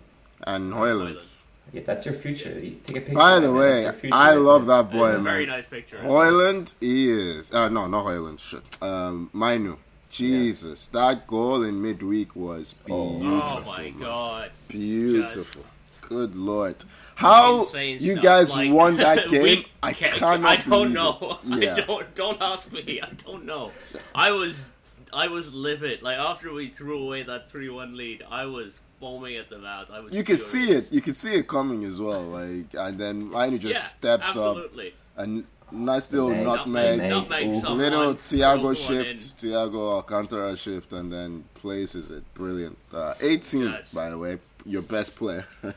[0.48, 1.18] and Hojlund.
[1.18, 1.36] Hojlund.
[1.74, 2.50] yeah, that's your future.
[2.60, 3.14] You take a picture.
[3.14, 4.78] By the way, that's your future I love there.
[4.82, 5.98] that It's boy, a very nice picture.
[5.98, 8.40] Hojlund is uh, no, not Hojlund.
[8.40, 9.78] Shit, um, Mainoo.
[10.12, 13.17] Jesus, that goal in midweek was Oh.
[13.19, 13.62] beautiful.
[13.65, 14.00] Oh my man.
[14.00, 14.52] god.
[14.67, 15.63] Beautiful.
[16.02, 16.76] Good lord.
[17.15, 19.63] How you guys Like, won that game?
[19.82, 20.43] I cannot.
[20.43, 21.39] I don't believe know.
[21.45, 21.63] It.
[21.63, 21.74] Yeah.
[21.74, 22.15] I don't.
[22.15, 23.00] Don't ask me.
[23.02, 23.71] I don't know.
[24.13, 24.71] I was.
[25.13, 26.02] I was livid.
[26.02, 29.89] Like after we threw away that three-one lead, I was foaming at the mouth.
[29.91, 30.13] I was.
[30.13, 30.91] You could see it.
[30.91, 32.21] You could see it coming as well.
[32.24, 34.88] Like, and then Mainoo just yeah, steps absolutely.
[34.89, 34.93] up
[35.24, 37.00] and nice little Nutmeg.
[37.00, 37.30] nutmeg, Nutmeg.
[37.48, 39.04] Nutmeg someone, little Thiago throws one in.
[39.18, 42.24] shift, Thiago Alcantara shift, and then places it.
[42.34, 42.78] Brilliant.
[42.94, 43.94] Uh, 18, Yes.
[43.94, 45.46] by the way, your best player.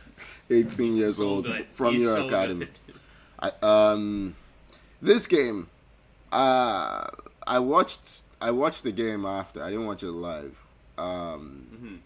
[0.50, 1.66] 18 years So old good.
[1.72, 2.68] from He's your so academy.
[3.40, 4.36] I, um,
[5.00, 5.68] this game,
[6.32, 7.06] uh,
[7.46, 8.22] I watched.
[8.40, 9.62] I watched the game after.
[9.62, 10.54] I didn't watch it live.
[10.98, 11.98] Um, Mhm.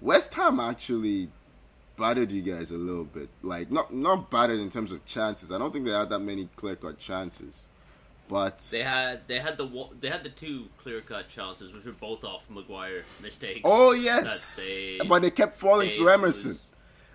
[0.00, 1.28] West Ham actually
[2.02, 3.28] battered you guys a little bit.
[3.42, 5.52] Like not not battered in terms of chances.
[5.52, 7.66] I don't think they had that many clear cut chances,
[8.28, 9.66] but They had they had the
[10.00, 13.60] they had the two clear cut chances, which were both off Maguire mistakes.
[13.64, 16.52] oh yes, they- but they kept falling They to Emerson.
[16.52, 16.68] was-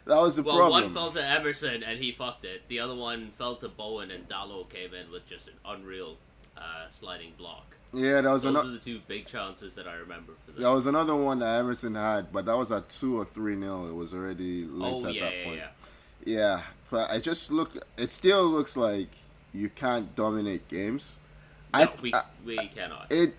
[0.06, 0.84] that was the well, problem.
[0.84, 2.62] one fell to Emerson and he fucked it.
[2.70, 6.16] The other one fell to Bowen and Dalot came in with just an unreal
[6.58, 7.76] uh, sliding block.
[7.94, 8.70] Yeah, that was Those another.
[8.70, 10.62] are the two big chances that I remember for them.
[10.64, 13.88] That was another one that Emerson had, but that was at two or three nil.
[13.88, 15.58] It was already late oh at yeah, that yeah, point.
[15.58, 15.68] yeah.
[16.26, 17.78] Yeah, but I just look.
[17.98, 19.10] It still looks like
[19.54, 21.18] you can't dominate games.
[21.74, 23.08] No, I, we I we cannot.
[23.12, 23.36] it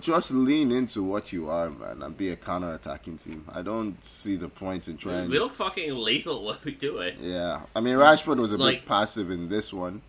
[0.00, 3.44] just lean into what you are, man, and be a counter-attacking team.
[3.52, 5.28] I don't see the points in trying.
[5.28, 7.16] we look fucking lethal when we do it.
[7.20, 10.00] Yeah, I mean Rashford was a Like- bit passive in this one,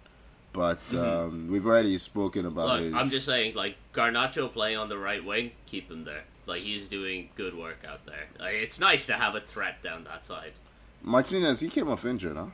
[0.54, 2.94] but um, we've already spoken about Look, his.
[2.94, 6.24] I'm just saying, like Garnacho playing on the right wing, keep him there.
[6.46, 8.28] Like he's doing good work out there.
[8.40, 10.54] Like, it's nice to have a threat down that side.
[11.02, 12.46] Martinez, he came off injured, huh?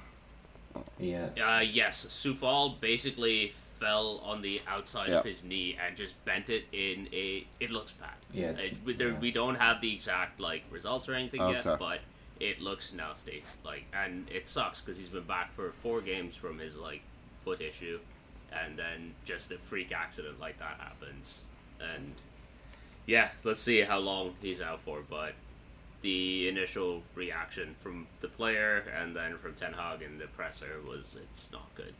[0.97, 1.27] Yeah.
[1.43, 5.19] Uh, yes, Sufal basically fell on the outside Yeah.
[5.19, 7.45] of his knee and just bent it in a.
[7.59, 8.09] It looks bad.
[8.33, 9.19] Yeah, it's- It's, we, there, yeah.
[9.19, 11.61] we don't have the exact like results or anything Okay.
[11.63, 11.99] yet, but
[12.39, 13.43] it looks nasty.
[13.65, 17.01] Like, and it sucks because he's been back for four games from his like
[17.49, 17.99] foot issue,
[18.53, 21.41] and then just a freak accident like that happens,
[21.81, 22.13] and
[23.05, 25.33] yeah, let's see how long he's out for, but.
[26.01, 31.17] The initial reaction from the player and then from Ten Hag and the presser was
[31.21, 31.93] it's not good.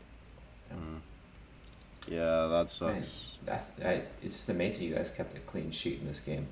[0.73, 1.01] Mm.
[2.07, 3.27] Yeah, that Man, sucks.
[3.43, 6.47] that, I, it's just amazing you guys kept a clean sheet in this game,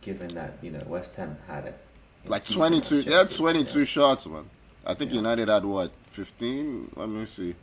[0.00, 1.78] given that you know West Ham had it.
[2.24, 4.48] Like 22, they had 22 shots, man.
[4.86, 5.16] I think Yeah.
[5.16, 6.92] United had what, 15?
[6.96, 7.54] Let me see.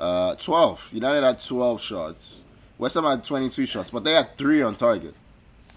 [0.00, 0.90] Uh, 12.
[0.94, 2.42] United had 12 shots.
[2.78, 5.14] West Ham had 22 shots, but they had three on target.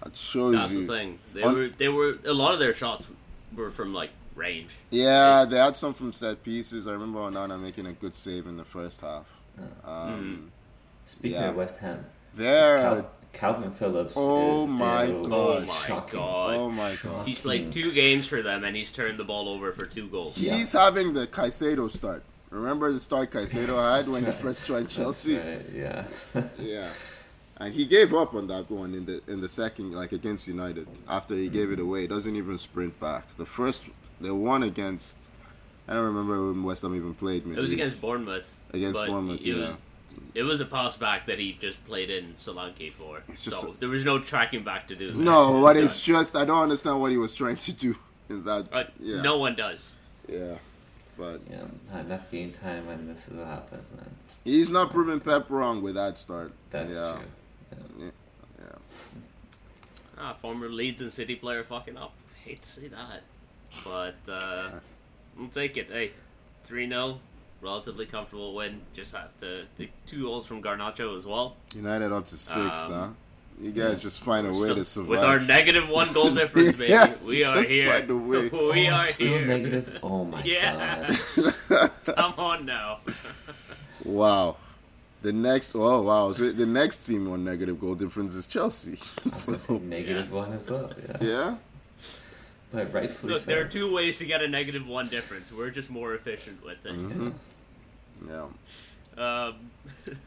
[0.02, 0.86] That shows That's you.
[0.86, 1.18] the thing.
[1.34, 3.06] They On- were they were a lot of their shots
[3.54, 4.70] were from like range.
[4.90, 6.86] Yeah, they had some from set pieces.
[6.86, 9.26] I remember Onana making a good save in the first half.
[9.84, 10.50] Um,
[11.04, 11.50] Speaking Yeah.
[11.50, 12.78] of West Ham, There.
[12.78, 14.14] Cal- Calvin Phillips.
[14.16, 15.32] Oh is, my ew, God.
[15.32, 16.18] Oh my shocking.
[16.18, 16.54] god.
[16.54, 17.26] oh my god.
[17.26, 20.36] He's played two games for them and he's turned the ball over for two goals.
[20.36, 22.22] He's having the Caicedo start
[22.54, 25.36] Remember the start Caicedo had when he first joined Chelsea?
[25.36, 26.04] right, Yeah.
[26.58, 26.88] Yeah.
[27.56, 30.86] And he gave up on that one in the in the second, like against United.
[31.08, 33.36] After he gave it away, he doesn't even sprint back.
[33.36, 33.84] The first,
[34.20, 35.16] the one against,
[35.88, 37.46] I don't remember when West Ham even played.
[37.46, 38.60] Maybe It was against Bournemouth.
[38.72, 39.66] Against Bournemouth, it yeah.
[39.66, 39.76] Was,
[40.34, 43.22] it was a pass back that he just played in Solanke for.
[43.28, 45.10] It's just so a- there was no tracking back to do.
[45.10, 45.16] that.
[45.16, 47.94] No, but It's it's just I don't understand what he was trying to do
[48.28, 48.66] in that.
[48.72, 49.22] Uh, yeah.
[49.22, 49.90] No one does.
[50.28, 50.56] Yeah.
[51.16, 51.58] But Yeah,
[51.92, 54.10] not enough game time, and this is what happens, man.
[54.44, 56.52] he's not proving Pep wrong with that start.
[56.70, 57.16] That's yeah.
[57.16, 57.78] true.
[58.00, 58.10] Yeah.
[58.58, 58.64] Yeah.
[60.18, 62.12] Ah, former Leeds and City player fucking up.
[62.44, 63.22] Hate to see that.
[63.84, 64.70] But uh,
[65.36, 65.88] we'll take it.
[65.90, 66.12] Hey,
[66.64, 67.20] 3 0.
[67.60, 68.82] Relatively comfortable win.
[68.92, 69.64] Just have to.
[69.76, 71.56] The two goals from Garnacho as well.
[71.74, 73.14] United up to six Um, now.
[73.60, 75.08] You guys just find a way Still- to survive.
[75.10, 76.90] with our negative one goal difference, baby.
[76.92, 77.90] Yeah, we are just here.
[77.92, 78.48] find a way.
[78.52, 79.46] We are Still here.
[79.46, 79.98] negative.
[80.02, 80.46] Oh my god.
[80.46, 81.16] Yeah.
[81.68, 81.90] god.
[82.04, 82.98] Come on now.
[84.04, 84.56] wow.
[85.22, 88.98] The next, oh wow, so the next team on negative goal difference is Chelsea.
[89.24, 90.92] That's a so, negative one as well.
[91.08, 91.16] Yeah.
[91.26, 91.54] yeah,
[92.70, 93.46] But rightfully Look, so.
[93.46, 95.50] there are two ways to get a negative one difference.
[95.50, 96.92] We're just more efficient with it.
[96.98, 97.32] Mhm.
[98.28, 98.46] yeah.
[99.16, 99.70] Um,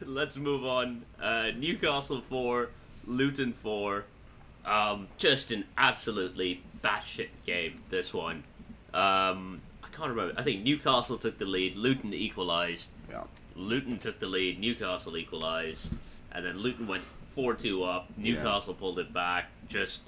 [0.04, 1.02] let's move on.
[1.22, 2.68] Uh, Newcastle 4,
[3.08, 4.04] Luton 4.
[4.64, 8.44] Um, just an absolutely batshit game, this one.
[8.92, 10.34] Um, I can't remember.
[10.38, 12.90] I think Newcastle took the lead, Luton equalised.
[13.10, 13.24] Yeah.
[13.56, 15.96] Luton took the lead, Newcastle equalised.
[16.30, 18.08] And then Luton went 4 2 up.
[18.18, 18.34] Yeah.
[18.34, 19.46] Newcastle pulled it back.
[19.68, 20.02] Just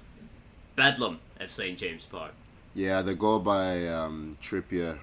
[0.76, 1.78] bedlam at St.
[1.78, 2.32] James Park.
[2.74, 4.98] Yeah, the goal by um, Trippier,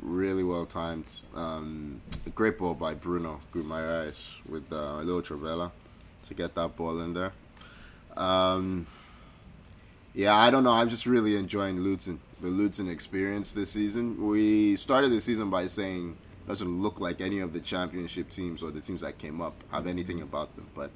[0.00, 1.10] really well timed.
[1.34, 5.72] Um, a great ball by Bruno Guimaraes with uh, Leo Travella
[6.28, 7.32] to get that ball in there.
[8.16, 8.86] Um,
[10.14, 10.72] yeah, I don't know.
[10.72, 14.26] I'm just really enjoying Luton, the Luton experience this season.
[14.26, 18.70] We started the season by saying doesn't look like any of the championship teams or
[18.70, 20.90] the teams that came up have anything about them, but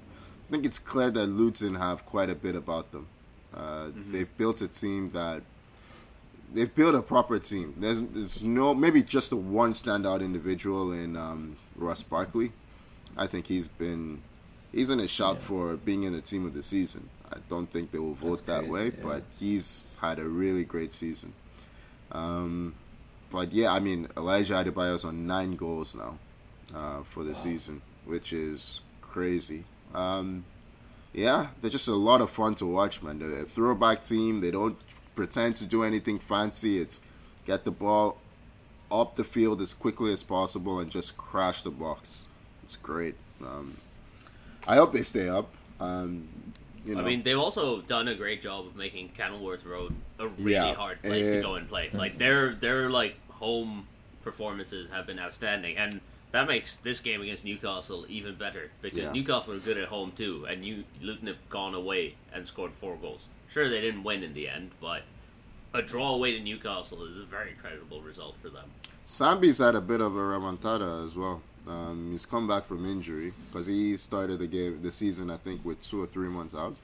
[0.48, 3.06] I think it's clear that Luton have quite a bit about them.
[3.54, 5.42] Uh, They've built a team that
[6.54, 7.74] they've built a proper team.
[7.78, 12.52] There's, there's no maybe just the one standout individual in um, Ross Barkley.
[13.16, 14.22] I think he's been
[14.72, 15.40] he's in a shot Yeah.
[15.46, 17.08] for being in the team of the season.
[17.32, 19.02] I don't think they will vote That's that crazy, way, yeah.
[19.02, 21.32] but he's had a really great season.
[22.11, 22.74] Um,
[23.30, 26.18] but yeah, I mean Elijah Adebayo's on nine goals now
[26.74, 27.38] uh, for the Wow.
[27.38, 29.64] season, which is crazy.
[29.94, 30.44] Um,
[31.14, 33.18] yeah, they're just a lot of fun to watch, man.
[33.18, 34.40] They're a throwback team.
[34.40, 34.76] They don't
[35.14, 36.78] pretend to do anything fancy.
[36.80, 37.00] It's
[37.46, 38.18] get the ball
[38.90, 42.26] up the field as quickly as possible and just crash the box.
[42.62, 43.14] It's great.
[43.42, 43.76] Um,
[44.66, 45.48] I hope they stay up.
[45.81, 46.29] Um,
[46.85, 50.29] you know, I mean, they've also done a great job of making Kenilworth Road a
[50.29, 51.90] really Yeah, hard place to go and play.
[51.92, 53.87] Like their their like home
[54.22, 56.01] performances have been outstanding, and
[56.33, 59.12] that makes this game against Newcastle even better because Yeah.
[59.12, 62.96] Newcastle are good at home too, and you Luton have gone away and scored four
[62.96, 63.27] goals.
[63.51, 65.03] Sure, they didn't win in the end, but
[65.75, 68.70] a draw away to Newcastle is a very creditable result for them.
[69.07, 71.42] Sambi's had a bit of a remontada as well.
[71.66, 75.64] Um, he's come back from injury because he started the game, the season, I think,
[75.64, 76.75] with two or three months out.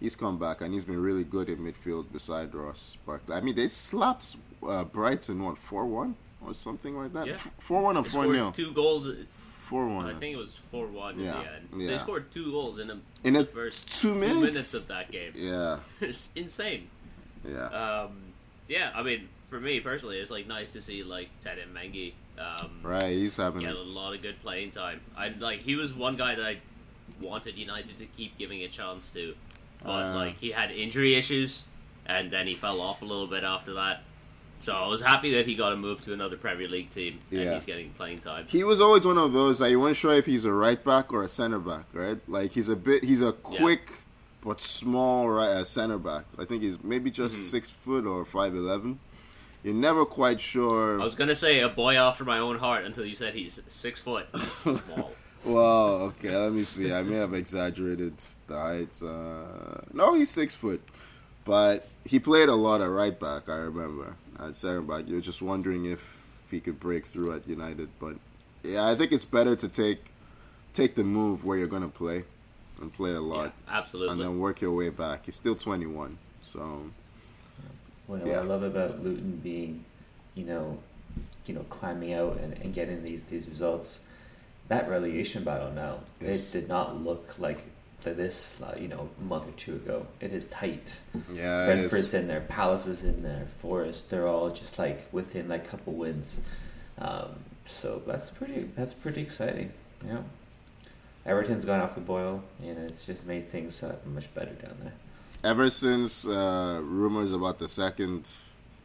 [0.00, 3.34] He's come back and he's been really good in midfield beside Ross Barkley.
[3.34, 6.14] I mean, they slapped uh, Brighton what four one
[6.46, 7.26] or something like that.
[7.26, 7.36] Yeah.
[7.58, 8.52] Four one or They four scored nil.
[8.52, 9.10] two goals.
[9.40, 10.06] Four one.
[10.06, 11.40] I think it was four one Yeah,
[11.72, 11.90] in the end.
[11.90, 14.40] They scored two goals in, a, In the first two minutes?
[14.40, 15.32] minutes of that game.
[15.34, 16.88] Yeah, it's insane.
[17.46, 17.66] yeah.
[18.04, 18.18] Um,
[18.68, 22.70] yeah, I mean, for me personally, it's like nice to see like Teden Mengi um,
[22.82, 25.00] right, he's having get a lot of good playing time.
[25.16, 26.58] I like he was one guy that I
[27.22, 29.34] wanted United to keep giving a chance to,
[29.82, 30.14] but Uh.
[30.14, 31.64] like he had injury issues,
[32.06, 34.02] and then he fell off a little bit after that.
[34.58, 37.40] So I was happy that he got a move to another Premier League team, and
[37.40, 37.54] Yeah.
[37.54, 38.46] he's getting playing time.
[38.48, 41.12] He was always one of those that you weren't sure if he's a right back
[41.12, 42.18] or a center back, right?
[42.26, 43.32] Like he's a bit, he's a Yeah.
[43.60, 43.90] quick
[44.40, 46.24] but small right uh, center back.
[46.38, 47.44] I think he's maybe just Mhm.
[47.50, 48.98] six foot or five eleven.
[49.66, 51.00] You're never quite sure.
[51.00, 54.00] I was gonna say a boy after my own heart until you said he's six
[54.00, 55.10] foot, small.
[55.44, 56.92] Well, okay, let me see.
[56.92, 58.14] I may have exaggerated
[58.46, 59.02] the height.
[59.02, 60.80] Uh, no, he's six foot,
[61.44, 63.48] but he played a lot at right back.
[63.48, 65.08] I remember at center back.
[65.08, 66.16] You're just wondering if
[66.48, 68.14] he could break through at United, but
[68.62, 70.12] yeah, I think it's better to take
[70.74, 72.22] take the move where you're gonna play
[72.80, 75.26] and play a Yeah, lot, and then work your way back.
[75.26, 76.82] He's still 21, so
[78.06, 78.40] What Yeah.
[78.40, 79.84] I love about Luton being,
[80.34, 80.78] you know,
[81.46, 84.00] you know, climbing out and, and getting these these results,
[84.68, 86.54] that relegation battle now, Yes.
[86.54, 87.58] it did not look like
[88.02, 90.06] this, uh, you know, a month or two ago.
[90.20, 90.94] It is tight.
[91.32, 94.10] yeah, Brentford's in there, Palace is in there, Forest.
[94.10, 96.40] They're all just like within like couple wins.
[96.98, 97.30] Um,
[97.64, 99.72] so that's pretty that's pretty exciting.
[100.06, 100.18] Yeah.
[101.24, 104.92] Everton's gone off the boil, and it's just made things uh, much better down there.
[105.44, 108.28] Ever since uh, rumors about the second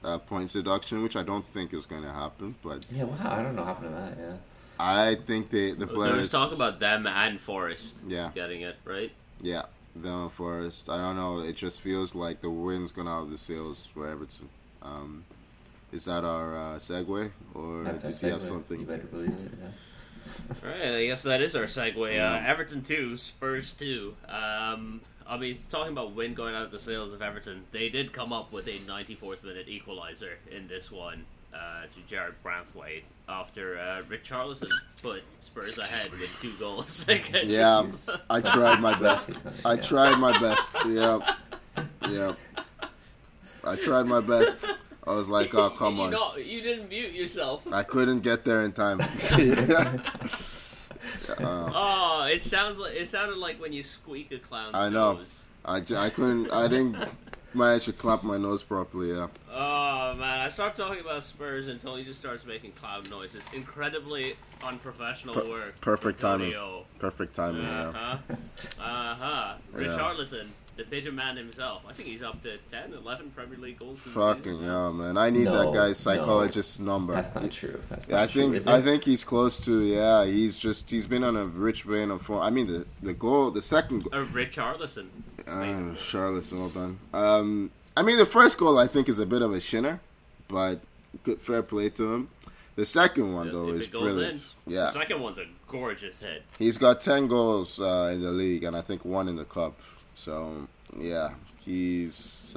[0.03, 3.41] uh, points deduction, which I don't think is going to happen, but Yeah, wow, I
[3.41, 4.17] don't know what happened to that.
[4.19, 4.35] Yeah.
[4.79, 6.17] I think they the There players.
[6.17, 8.31] was talk about them and Forest Yeah.
[8.35, 9.11] getting it right.
[9.41, 9.63] Yeah,
[9.95, 10.89] them and Forest.
[10.89, 11.39] I don't know.
[11.39, 14.49] It just feels like the wind's gone out of the sails for Everton.
[14.83, 15.23] Um,
[15.91, 18.79] is that our uh, segue, or That's our did you have something?
[18.79, 19.51] You better believe it.
[19.61, 20.67] Yeah.
[20.67, 22.13] Right, I guess that is our segue.
[22.15, 22.33] Yeah.
[22.33, 24.15] Uh, Everton two, Spurs two.
[24.29, 28.11] Um, I mean, talking about win going out of the sails of Everton, they did
[28.13, 33.77] come up with a 94th minute equaliser in this one uh, to Jarrad Branthwaite after
[33.79, 34.69] uh, Richarlison
[35.01, 37.05] put Spurs ahead with two goals.
[37.07, 37.85] against- Yeah,
[38.29, 39.45] I tried my best.
[39.65, 40.75] I tried my best.
[40.85, 41.19] Yeah,
[42.09, 42.33] yeah.
[43.63, 44.73] I tried my best.
[45.05, 46.11] I was like, oh come you on.
[46.11, 47.61] know- you didn't mute yourself.
[47.71, 49.01] I couldn't get there in time.
[51.29, 55.13] Uh, Oh, it sounds like it sounded like when you squeak a clown's I know.
[55.13, 55.45] nose.
[55.65, 56.51] I, I couldn't.
[56.51, 56.97] I didn't
[57.53, 59.09] manage to clap my nose properly.
[59.09, 59.27] Yeah.
[59.53, 63.43] Oh man, I start talking about Spurs and Tony just starts making clown noises.
[63.53, 65.79] Incredibly unprofessional Per- work.
[65.81, 66.53] perfect timing.
[66.99, 67.63] Perfect timing.
[67.63, 67.87] Yeah.
[67.89, 68.17] Uh huh.
[68.79, 69.53] Uh huh.
[69.73, 69.79] Yeah.
[69.79, 71.83] Richarlison, the pigeon man himself.
[71.87, 73.99] I think he's up to 10, 11 Premier League goals.
[73.99, 74.63] Fucking season.
[74.65, 75.17] yeah, man.
[75.17, 76.13] I need No, that guy's no.
[76.79, 77.13] number.
[77.13, 77.81] That's not true.
[77.89, 79.81] That's not I true, think I think he's close to.
[79.81, 82.41] Yeah, he's just he's been on a rich vein of form.
[82.41, 84.21] I mean, the the goal, the second goal.
[84.23, 85.07] rich Richarlison.
[85.47, 86.99] Uh, Charlotte's all done.
[87.13, 89.99] Um, I mean, the first goal I think is a bit of a shinner,
[90.47, 90.79] but
[91.23, 92.29] good fair play to him.
[92.75, 94.55] The second one though if is brilliant.
[94.65, 96.43] in, Yeah, The second one's a gorgeous hit.
[96.57, 99.73] he's got ten goals uh, in the league, and I think one in the club.
[100.21, 100.67] So
[100.99, 101.31] yeah,
[101.65, 102.55] he's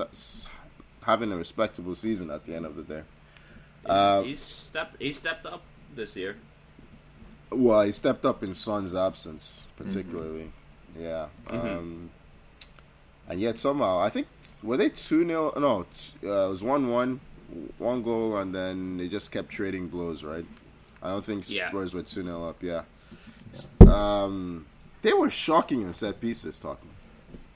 [1.03, 3.03] having a respectable season at the end of the day.
[3.87, 5.01] Uh, he's stepped.
[5.01, 5.63] He stepped up
[5.97, 6.37] this year.
[7.51, 10.53] Well, he stepped up in Son's absence, particularly.
[10.99, 11.29] Yeah.
[11.49, 11.77] Mhm.
[11.79, 12.11] Um,
[13.29, 14.27] and yet somehow, I think
[14.63, 17.21] were they two 0 No, t- uh, it was one one,
[17.79, 20.23] one goal, and then they just kept trading blows.
[20.23, 20.45] Right.
[21.03, 21.71] I don't think Yeah.
[21.71, 22.63] Spurs were two 0 up.
[22.63, 22.83] Yeah.
[23.87, 24.67] Um,
[25.01, 26.59] they were shocking in set pieces.
[26.59, 26.91] Talking,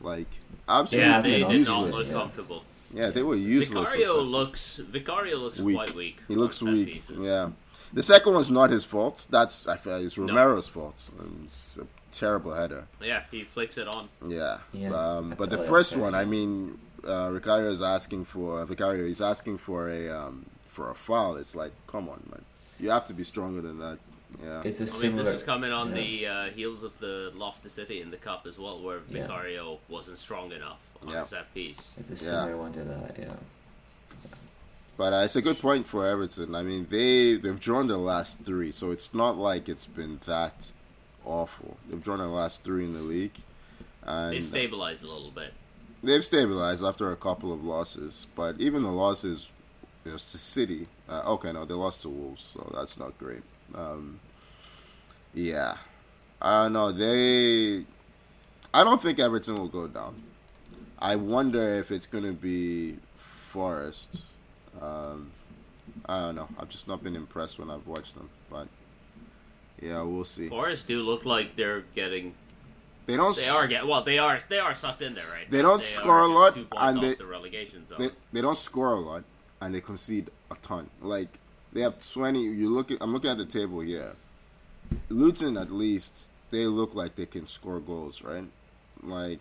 [0.01, 0.27] like
[0.69, 1.95] absolutely Yeah, they they're did not useless.
[1.97, 2.13] look yeah.
[2.23, 2.65] comfortable.
[2.95, 3.91] Yeah, they were useless.
[3.91, 4.77] Vicario looks.
[4.77, 5.77] Vicario looks Weak.
[5.77, 6.19] quite weak.
[6.27, 6.93] He looks weak.
[6.95, 7.19] pieces.
[7.19, 7.51] Yeah.
[7.93, 9.27] The second one's not his fault.
[9.31, 11.09] That's I feel it's Romero's fault.
[11.45, 12.85] It's a terrible header.
[13.03, 14.09] Yeah, he flicks it on.
[14.27, 14.59] Yeah.
[14.73, 16.15] Yeah, um, but the first one.
[16.15, 19.07] I mean, uh, Vicario is asking for Vicario.
[19.07, 21.37] He's asking for a um, for a foul.
[21.37, 22.43] It's like, come on, man.
[22.81, 23.99] You have to be stronger than that.
[24.43, 24.62] Yeah.
[24.64, 25.95] It's a I mean, this is coming on yeah.
[26.03, 29.23] the uh, heels of the loss to City in the cup as well, where Yeah.
[29.27, 31.23] Vicario wasn't strong enough on Yeah.
[31.23, 31.91] the set piece.
[32.11, 32.55] It's a Yeah.
[32.55, 33.17] one to that.
[33.19, 33.35] Yeah.
[34.97, 36.55] But uh, it's a good point for Everton.
[36.55, 40.73] I mean, they they've drawn the last three, so it's not like it's been that
[41.25, 41.77] awful.
[41.88, 43.35] They've drawn the last three in the league,
[44.03, 45.53] and They've stabilized a little bit.
[46.03, 48.27] they've stabilized after a couple of losses.
[48.35, 49.53] But even the losses,
[50.05, 50.88] you know, to City.
[51.09, 53.43] Uh, okay, no, they lost to Wolves, so that's not great.
[53.75, 54.21] Um,
[55.35, 55.77] yeah,
[56.41, 56.93] I don't know.
[56.93, 57.85] They,
[58.73, 60.23] I don't think Everton will go down.
[60.99, 64.27] I wonder if it's going to be Forest.
[64.81, 65.31] Um,
[66.07, 66.49] I don't know.
[66.59, 68.69] I've just not been impressed when I've watched them, but
[69.81, 70.49] yeah, we'll see.
[70.49, 72.35] Forest do look like they're getting.
[73.07, 73.35] They don't.
[73.37, 74.03] They are get well.
[74.03, 74.39] They are.
[74.49, 75.51] They are sucked in there, right?
[75.51, 77.99] They don't are score a lot, and off they- the relegation zone.
[78.01, 79.25] they, they don't score a lot
[79.61, 80.89] and they concede a ton.
[81.01, 81.29] Like
[81.73, 82.43] they have twenty.
[82.43, 84.11] You look at I'm looking at the table yeah.
[85.11, 88.45] Luton at least they look like they can score goals, right?
[89.03, 89.41] Like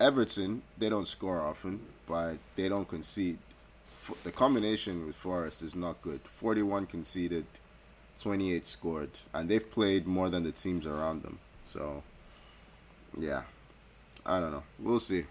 [0.00, 3.38] Everton, they don't score often, but they don't concede.
[4.24, 6.20] The combination with Forest is not good.
[6.24, 7.44] Forty-one conceded,
[8.18, 11.38] twenty-eight scored, and they've played more than the teams around them.
[11.66, 12.02] So,
[13.18, 13.42] yeah,
[14.24, 14.62] I don't know.
[14.78, 15.26] We'll see.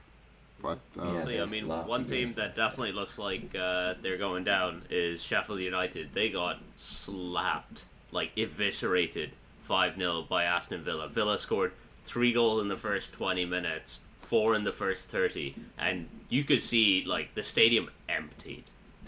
[0.61, 4.43] But uh, Yeah, See, I mean, one team that definitely looks like uh, they're going
[4.43, 6.13] down is Sheffield United.
[6.13, 9.31] They got slapped, like eviscerated,
[9.63, 11.07] 5 0 by Aston Villa.
[11.07, 11.73] Villa scored
[12.05, 16.61] three goals in the first 20 minutes, four in the first 30, and you could
[16.61, 18.63] see, like, the stadium emptied.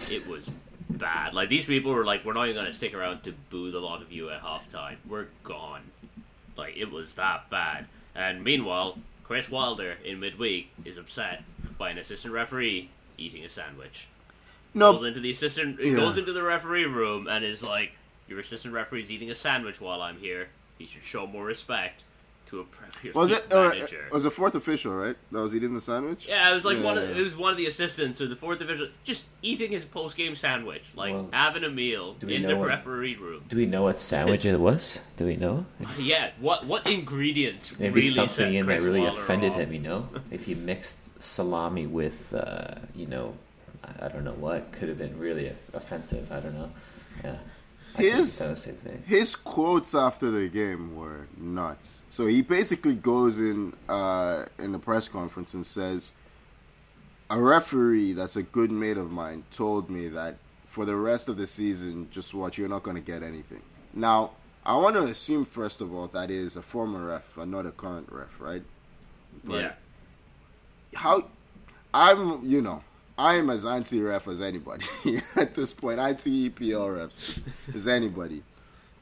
[0.10, 0.52] It was
[0.90, 1.34] bad.
[1.34, 3.80] Like, these people were like, we're not even going to stick around to boo the
[3.80, 4.98] lot of you at halftime.
[5.08, 5.82] We're gone.
[6.60, 7.88] Like it was that bad.
[8.14, 8.98] And meanwhile,
[9.30, 11.44] Chris Wilder in midweek is upset
[11.78, 14.08] by an assistant referee eating a sandwich.
[14.76, 15.98] Goes into the assistant Yeah.
[15.98, 17.92] goes into the referee room and is like,
[18.28, 20.50] Your assistant referee's eating a sandwich while I'm here.
[20.80, 22.06] He should show more respect
[22.50, 23.54] to a Premier Was League it?
[23.54, 24.06] Or, manager.
[24.12, 25.16] was a fourth official, right?
[25.32, 26.28] That was eating the sandwich.
[26.28, 27.14] yeah, it was like one of Yeah.
[27.14, 30.18] the, it was one of the assistants or the fourth official, just eating his post
[30.18, 33.44] game sandwich, like Well, having a meal in the what- referee room.
[33.50, 35.00] Do we know what sandwich it was?
[35.18, 35.66] Do we know?
[36.00, 39.58] Yeah, what what ingredients Maybe really set something in Chris that really Wilder offended off?
[39.60, 39.74] him.
[39.74, 43.36] You know, if he mixed salami with, uh, you know,
[43.84, 46.32] I- I don't know what could have been really offensive.
[46.32, 46.72] I don't know.
[47.24, 47.36] Yeah.
[47.96, 49.04] I think His- done the same thing.
[49.06, 52.02] His quotes after the game were nuts.
[52.10, 56.14] So he basically goes in uh, in the press conference and says,
[57.30, 61.38] "A referee that's a good mate of mine told me that for the rest of
[61.38, 63.62] the season, just watch, you're not going to get anything."
[63.94, 64.32] Now,
[64.66, 67.72] I want to assume first of all that is a former ref and not a
[67.72, 68.64] current ref, right?
[69.44, 69.72] But Yeah,
[70.96, 71.26] how
[71.94, 72.84] I'm, you know,
[73.20, 74.86] I'm as anti-ref as anybody
[75.36, 76.00] at this point.
[76.00, 77.42] Anti EPL refs
[77.76, 78.42] as anybody,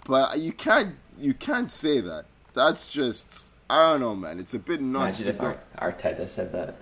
[0.08, 2.26] but you can't, you can't say that.
[2.56, 4.40] That's just, I don't know, man.
[4.40, 5.20] It's a bit nuts.
[5.20, 6.76] Imagine to if go- Ar- Arteta said that.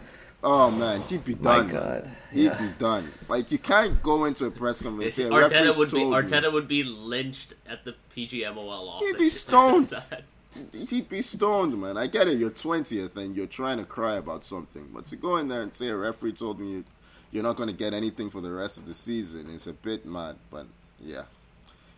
[0.46, 1.44] oh man, he'd be done.
[1.68, 1.84] My done.
[1.84, 2.12] God.
[2.32, 2.58] he'd Yeah.
[2.58, 3.12] be done.
[3.28, 6.18] Like you can't go into a press conference and say Arteta would be told me."
[6.18, 9.08] Arteta would be lynched at the PGMOL office.
[9.08, 9.94] He'd be if he said stoned.
[10.90, 11.98] He'd be stoned, man.
[11.98, 12.38] I get it.
[12.38, 15.74] You're 20th and you're trying to cry about something, but to go in there and
[15.74, 16.84] say a referee told me you,
[17.32, 20.06] you're not going to get anything for the rest of the season It's a bit
[20.06, 20.38] mad.
[20.52, 20.68] But
[21.00, 21.24] yeah,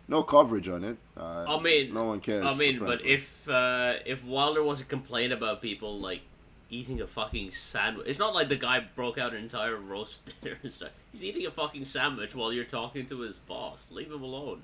[0.08, 0.96] no coverage on it.
[1.16, 2.46] Uh, I mean, no one cares.
[2.46, 6.22] I mean, but if uh, if Wilder wasn't complaining about people like
[6.70, 10.58] eating a fucking sandwich, it's not like the guy broke out an entire roast dinner
[10.62, 10.90] and stuff.
[11.12, 13.90] He's eating a fucking sandwich while you're talking to his boss.
[13.90, 14.62] Leave him alone.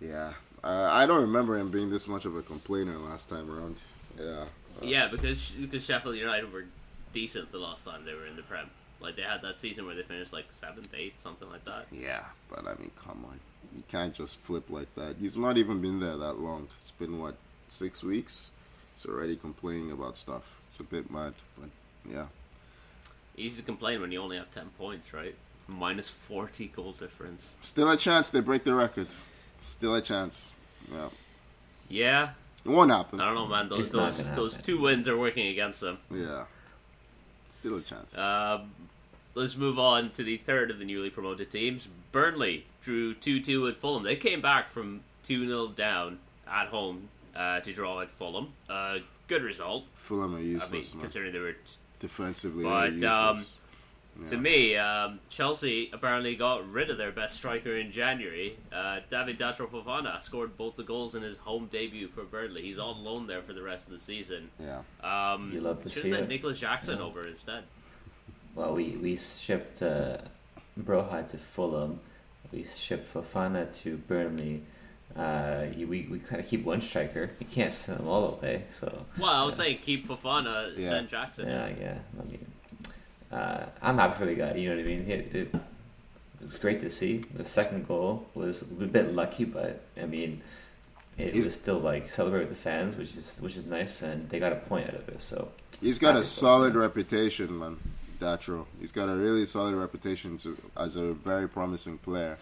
[0.00, 3.76] yeah, uh, I don't remember him being this much of a complainer last time around.
[4.18, 4.44] Yeah,
[4.82, 6.64] Yeah, because because Sheffield United were
[7.12, 8.70] decent the last time they were in the Prem.
[9.04, 11.86] Like they had that season where they finished like seventh, eighth, something like that.
[11.92, 13.38] yeah, but I mean, come on,
[13.76, 15.16] you can't just flip like that.
[15.20, 16.68] He's not even been there that long.
[16.76, 17.36] It's been what
[17.68, 18.52] six weeks.
[18.94, 20.42] He's already complaining about stuff.
[20.68, 21.68] It's a bit mad, but
[22.10, 22.26] yeah.
[23.36, 25.34] Easy to complain when you only have ten points, right?
[25.68, 27.56] Minus forty goal difference.
[27.62, 29.08] Still a chance they break the record.
[29.60, 30.56] Still a chance.
[30.92, 31.08] Yeah.
[31.88, 32.30] Yeah,
[32.64, 33.20] It won't happen.
[33.20, 33.68] I don't know, man.
[33.68, 34.64] Those It's those those happen.
[34.64, 35.98] two wins are working against them.
[36.10, 36.44] Yeah.
[37.50, 38.16] Still a chance.
[38.18, 38.70] Um,
[39.34, 41.88] let's move on to the third of the newly promoted teams.
[42.12, 44.02] Burnley drew 2 2 with Fulham.
[44.02, 46.18] They came back from 2 0 down
[46.48, 48.52] at home uh, to draw with Fulham.
[48.68, 51.56] Uh, good result, Fulham are useless, I mean, considering they were.
[52.00, 53.54] Defensively, But, they're um, useless.
[54.30, 58.56] To me, um, Chelsea apparently got rid of their best striker in January.
[58.72, 62.62] Uh, David Datro Fofana scored both the goals in his home debut for Burnley.
[62.62, 64.50] He's on loan there for the rest of the season.
[64.60, 64.82] yeah.
[65.02, 66.28] Um, You love to should see have sent.
[66.28, 67.04] Nicolas Jackson Yeah.
[67.04, 67.64] over instead.
[68.54, 70.18] Well, we we shipped uh,
[70.80, 72.00] Broja to Fulham.
[72.52, 74.62] We shipped Fofana to Burnley.
[75.16, 77.30] Uh, you- we we kind of keep one striker.
[77.40, 78.64] You can't send them all away.
[78.72, 79.64] So Well, I was Yeah.
[79.64, 80.88] saying keep Fofana, Yeah.
[80.88, 81.48] send Jackson.
[81.48, 81.98] yeah, yeah.
[82.20, 82.46] I mean,
[83.32, 84.54] uh, I'm happy for the guy.
[84.54, 85.10] You know what I mean?
[85.10, 85.60] It, it, it
[86.46, 87.24] was great to see.
[87.34, 90.42] The second goal was a bit lucky, but I mean,
[91.18, 94.28] it He's- was still like celebrate with the fans, which is which is nice, and
[94.30, 95.20] they got a point out of it.
[95.20, 95.50] So
[95.80, 96.80] He's got a solid him.
[96.80, 97.76] reputation, man.
[98.24, 98.66] Datro.
[98.80, 102.38] He's got a really solid reputation to, as a very promising player.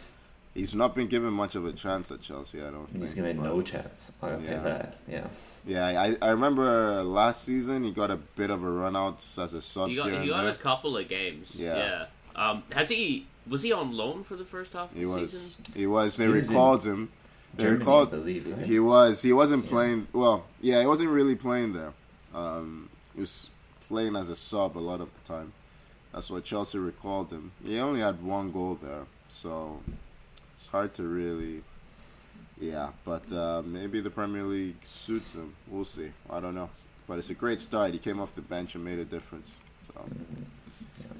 [0.54, 3.02] He's not been given much of a chance at Chelsea, I don't think.
[3.04, 4.12] he's given no chance.
[4.22, 4.60] I'll Yeah.
[4.62, 4.96] that.
[5.08, 5.26] Yeah.
[5.64, 9.54] Yeah, I, I remember last season he got a bit of a run out as
[9.54, 10.52] a sub He got here he and got there.
[10.52, 11.54] a couple of games.
[11.56, 11.76] Yeah.
[11.76, 12.06] Yeah.
[12.50, 15.30] Um, has he was he on loan for the first half of He the was.
[15.30, 15.62] season?
[15.74, 16.16] He was.
[16.16, 17.10] They He was in recalled him.
[17.54, 18.08] They Germany, recalled.
[18.08, 18.66] I believe, right?
[18.66, 19.22] He was.
[19.22, 19.70] He wasn't Yeah.
[19.70, 20.06] playing.
[20.12, 21.92] Well, yeah, he wasn't really playing there.
[22.34, 23.48] Um, he was
[23.88, 25.52] playing as a sub a lot of the time.
[26.12, 27.52] That's why Chelsea recalled him.
[27.64, 29.80] He only had one goal there, so
[30.54, 31.62] it's hard to really.
[32.60, 35.54] Yeah, but uh, maybe the Premier League suits him.
[35.68, 36.08] We'll see.
[36.30, 36.70] I don't know,
[37.08, 37.92] but it's a great start.
[37.92, 39.56] He came off the bench and made a difference.
[39.86, 39.92] So,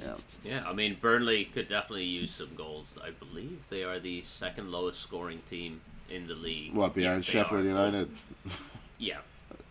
[0.01, 0.15] yeah.
[0.45, 2.99] Yeah, I mean Burnley could definitely use some goals.
[3.03, 5.81] I believe they are the second lowest scoring team
[6.11, 6.75] in the league.
[6.75, 7.65] What behind Yeah, Sheffield.
[7.65, 8.11] United?
[8.99, 9.19] Yeah,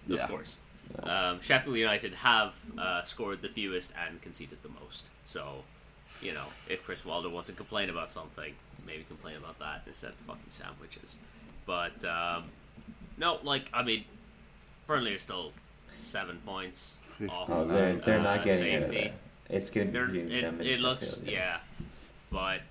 [0.07, 0.23] Yeah.
[0.23, 0.59] of course.
[1.03, 5.09] Um, Sheffield United have uh, scored the fewest and conceded the most.
[5.25, 5.63] So,
[6.21, 8.53] you know, if Chris Wilder wants to complain about something,
[8.85, 11.19] maybe complain about that instead of fucking sandwiches.
[11.65, 12.45] But um,
[13.17, 14.05] no, like I mean,
[14.87, 15.51] Burnley are still
[15.97, 16.97] seven points
[17.29, 17.49] off.
[17.49, 19.07] Oh, they're, no, they're uh, not getting out of safety.
[19.49, 19.57] there.
[19.57, 21.57] It's going to They're, be it, them it looks Sheffield, yeah,
[22.31, 22.61] but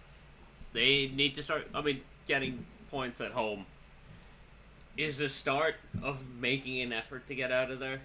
[0.73, 1.69] they need to start.
[1.75, 3.67] I mean, getting points at home
[4.97, 8.01] is the start of making an effort to get out of there,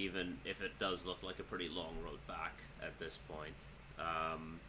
[0.00, 3.54] even if it does look like a pretty long road back at this point.
[3.98, 4.60] Um,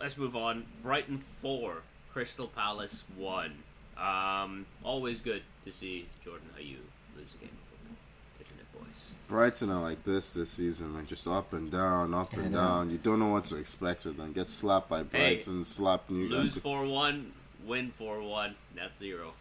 [0.00, 0.64] let's move on.
[0.82, 3.52] Brighton four, Crystal Palace one.
[3.96, 6.76] Um, always good to see Jordan Ayew
[7.16, 7.96] lose a game of football.
[8.40, 9.10] isn't it, boys?
[9.28, 12.90] Brighton are like this this season, like just up and down, up and down.
[12.90, 14.32] You don't know what to expect with them.
[14.32, 16.28] Get slapped by Brighton, slap New.
[16.28, 17.32] Lose four one,
[17.64, 19.32] win four one, net zero.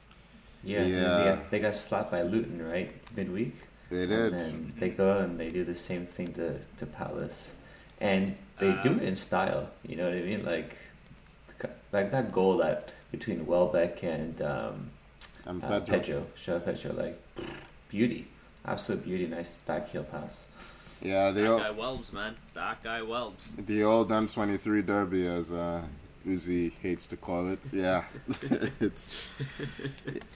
[0.64, 1.18] Yeah, Yeah.
[1.18, 2.92] They, got, they got slapped by Luton, right?
[3.16, 3.56] Midweek?
[3.90, 4.34] They And did.
[4.40, 7.52] then they go and they do the same thing to, to Palace.
[8.02, 10.44] And they do Um, it in style, you know what I mean?
[10.46, 10.76] Like,
[11.92, 14.90] like that goal that between Welbeck and um,
[15.46, 16.00] And uh, Pedro.
[16.00, 17.20] Pedro, Joao Pedro, like
[17.90, 18.28] beauty,
[18.66, 20.36] absolute beauty, nice back heel pass.
[21.02, 22.36] Yeah, the That old, guy Welbs, man.
[22.54, 23.66] That guy Welbs.
[23.66, 25.82] the old M23 derby, as uh,
[26.28, 27.60] Uzi hates to call it.
[27.74, 28.04] Yeah,
[28.82, 29.28] it's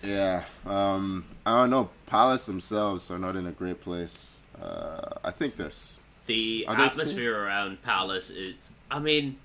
[0.03, 0.43] yeah.
[0.65, 1.89] Um, I don't know.
[2.05, 4.37] Palace themselves are not in a great place.
[4.61, 5.71] Uh, I think they're.
[6.27, 8.71] The Are they atmosphere around Palace is.
[8.89, 9.37] I mean,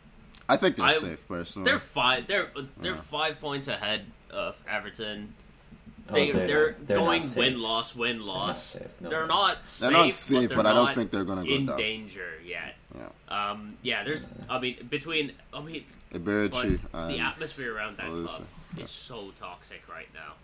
[0.48, 1.70] I think they're I- safe personally.
[1.70, 2.26] they're five.
[2.26, 3.00] They're they're Yeah.
[3.00, 5.34] five points ahead of Everton.
[6.08, 8.62] Oh, They, they're- they're, they're going win loss win loss.
[8.74, 9.08] safe, no.
[9.08, 9.80] They're not safe.
[9.80, 11.76] They're not safe, but, but, they're I don't not think they're gonna go in down.
[11.78, 12.76] danger yet.
[12.94, 14.28] Yeah, Um, yeah, there's.
[14.48, 15.32] I mean, between.
[15.52, 15.84] I mean,
[16.92, 18.46] but the atmosphere around that club
[18.76, 18.82] it?
[18.82, 20.34] is so toxic right now.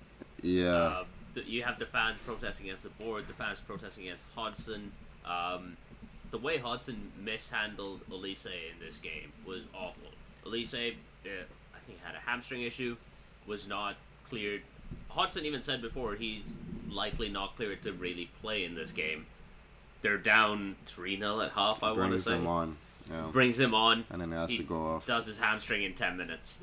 [0.43, 0.99] yeah.
[0.99, 4.93] Um, the, you have the fans protesting against the board, the fans protesting against Hodgson.
[5.25, 5.77] Um,
[6.31, 10.09] the way Hodgson mishandled Elise in this game was awful.
[10.45, 12.97] Elise, uh, I think, had a hamstring issue,
[13.47, 13.97] was not
[14.29, 14.63] cleared.
[15.09, 16.43] Hodgson even said before he's
[16.91, 19.27] likely not cleared to really play in this game.
[20.03, 22.33] They're down 3 0 at half, I want to say.
[22.33, 22.77] them on.
[23.11, 24.05] Yeah, Brings him on.
[24.11, 25.07] and then it has he to go off.
[25.07, 26.61] Does his hamstring in 10 minutes.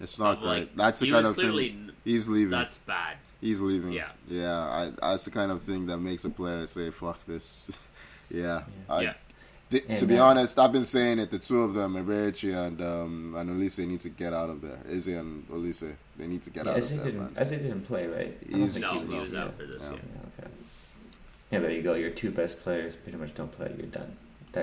[0.00, 0.76] It's not I'm like, great.
[0.76, 1.90] That's the he kind was of clearly- thing.
[2.04, 2.50] He's leaving.
[2.50, 3.16] That's bad.
[3.40, 3.92] He's leaving.
[3.92, 4.08] Yeah.
[4.28, 4.58] Yeah.
[4.58, 7.68] I, that's the kind of thing that makes a player say, "Fuck this."
[8.30, 8.62] yeah.
[8.88, 9.12] I, Yeah.
[9.70, 11.30] th- And, to be uh, honest, I've been saying it.
[11.30, 14.78] The two of them, Eberechi and um, and Olise, need to get out of there.
[14.88, 17.32] Eze and Olise, they need to get Yeah, out Eze of there, didn't, man.
[17.36, 18.38] Eze didn't play, right?
[18.40, 19.88] I don't He's- think No, he was out for this yeah.
[19.90, 20.00] game.
[20.14, 20.50] Yeah, okay.
[21.50, 21.94] Yeah, there you go.
[21.94, 23.72] Your two best players pretty much don't play.
[23.76, 24.16] You're done.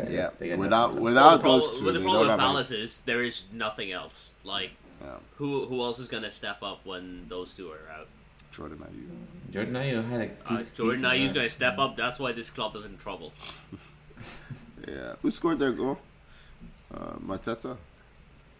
[0.04, 0.30] They're- Yeah.
[0.40, 2.40] they Without without Well, those two, well, the problem don't with
[2.70, 4.30] have any- is there is nothing else.
[4.44, 4.72] Like
[5.02, 5.18] Yeah.
[5.38, 8.08] who who else is going to step up when those two are out?
[8.52, 9.52] Jordan Ayew.
[9.54, 11.96] Jordan Ayew had a Uh, Jordan decent Ayew's going to step up.
[11.98, 13.34] That's why this club is in trouble.
[14.88, 15.16] Yeah.
[15.24, 15.98] Who scored their goal?
[16.94, 17.76] Uh, Mateta.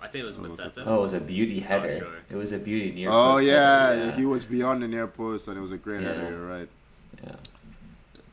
[0.02, 0.84] I think it was Oh, Mateta.
[0.86, 2.00] Oh, it was a beauty header.
[2.00, 2.18] sure.
[2.30, 3.10] It was a beauty near.
[3.10, 6.02] Oh post yeah, header, he was beyond the near post, and it was a great
[6.02, 6.08] Yeah.
[6.14, 6.30] header.
[6.30, 6.70] You're right.
[7.24, 7.36] Yeah.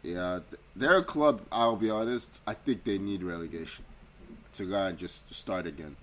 [0.02, 0.38] Yeah,
[0.78, 1.40] th- club.
[1.50, 2.40] I'll be honest.
[2.46, 3.84] I think they need relegation
[4.54, 5.96] to go and just start again.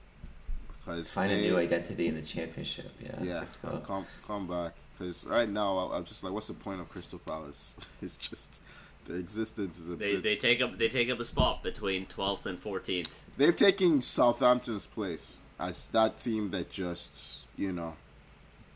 [0.79, 2.91] Because Find they, a new identity in the championship.
[3.03, 3.11] Yeah.
[3.21, 3.81] yeah, Let's go.
[3.85, 4.73] come come back.
[4.97, 7.77] Because right now I- I'm just like, what's the point of Crystal Palace?
[8.01, 8.61] it's just
[9.05, 10.23] their existence is a They bit.
[10.23, 13.23] they take up they take up a spot between twelfth and fourteenth.
[13.37, 17.95] They've taken Southampton's place as that team that just you know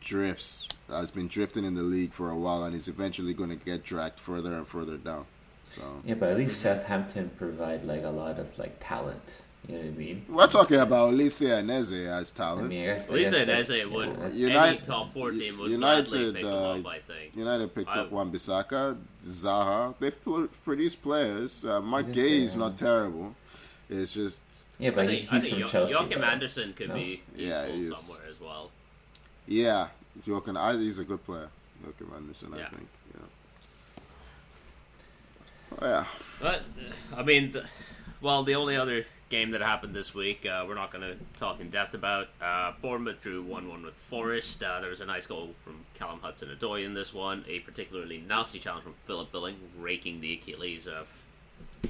[0.00, 3.56] drifts has been drifting in the league for a while and is eventually going to
[3.56, 5.24] get dragged further and further down.
[5.74, 5.82] So.
[6.04, 9.42] Yeah, but at least Southampton provide like a lot of like talent.
[9.66, 10.26] You know what I mean?
[10.28, 12.68] We're talking about Lise and Eze as talent.
[12.68, 15.58] mean, I guess, I Lisa and that's- Eze yeah, would any United- top four team
[15.58, 16.86] would United, gladly pick them uh, up.
[16.86, 17.34] I think.
[17.34, 18.96] United picked I- up Wan Bissaka,
[19.26, 19.94] Zaha.
[19.98, 21.64] They've pl- produced players.
[21.64, 23.34] Uh, Marc Guéhi is not terrible.
[23.88, 24.42] It's just
[24.78, 25.94] Yeah, but I he, think, I he's think from Jo- Chelsea.
[25.94, 26.26] Joachim though.
[26.26, 26.94] Andersen could No?
[26.94, 28.70] be Yeah, he useful somewhere as well.
[29.46, 29.88] yeah,
[30.26, 30.56] Joachim.
[30.58, 31.48] I, he's a good player.
[31.82, 32.66] Joachim Andersen, Yeah.
[32.66, 32.88] I think.
[35.82, 35.86] Yeah.
[35.86, 36.04] Oh, yeah.
[36.40, 37.64] But uh, I mean, the,
[38.22, 41.60] well, the only other game that happened this week, uh, we're not going to talk
[41.60, 42.28] in depth about.
[42.40, 44.62] Uh, Bournemouth drew one-one with Forest.
[44.62, 47.44] Uh, there was a nice goal from Callum Hudson-Odoi in this one.
[47.48, 51.08] A particularly nasty challenge from Philip Billing, raking the Achilles of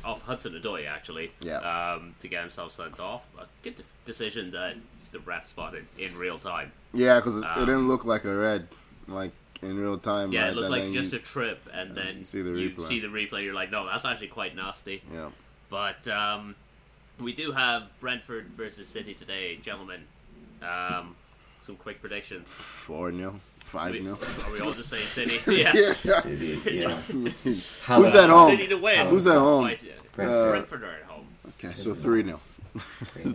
[0.05, 1.31] of Hudson-Odoi actually.
[1.41, 1.59] Yeah.
[1.59, 3.27] Um, to get himself sent off.
[3.39, 4.77] A good de- decision that
[5.13, 6.73] the ref spotted in real time.
[6.93, 8.67] Yeah, because Um, it didn't look like a red,
[9.07, 9.31] like
[9.65, 10.33] in real time.
[10.33, 10.51] Yeah, right?
[10.51, 12.87] it looked And like just you- a trip, and then you see the you replay.
[12.89, 13.45] see the replay.
[13.45, 15.03] You're like, no, that's actually quite nasty.
[15.13, 15.31] Yeah.
[15.71, 16.55] But um,
[17.21, 20.03] we do have Brentford versus City today, gentlemen.
[20.63, 21.17] Um,
[21.63, 22.51] some quick predictions.
[22.53, 24.19] 4 0, 5 We- 0.
[24.47, 25.41] Are we all just saying City?
[25.63, 25.73] yeah.
[25.75, 26.21] yeah.
[26.21, 26.91] City, yeah.
[27.01, 28.51] Who's at home?
[28.51, 29.09] City to win.
[29.09, 29.65] Who's at home?
[29.65, 29.93] Twice, yeah.
[30.13, 30.51] Brentford.
[30.51, 31.27] Brentford are at home.
[31.59, 32.41] Okay, so 3 0.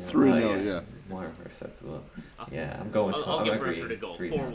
[0.01, 0.41] Three nil.
[0.41, 0.82] 0, yeah.
[1.09, 2.03] More acceptable.
[2.51, 3.15] Yeah, I'm going.
[3.15, 3.86] I'll, to, I'll I'm give agreeing.
[3.86, 4.13] Brentford a goal.
[4.15, 4.49] Three 4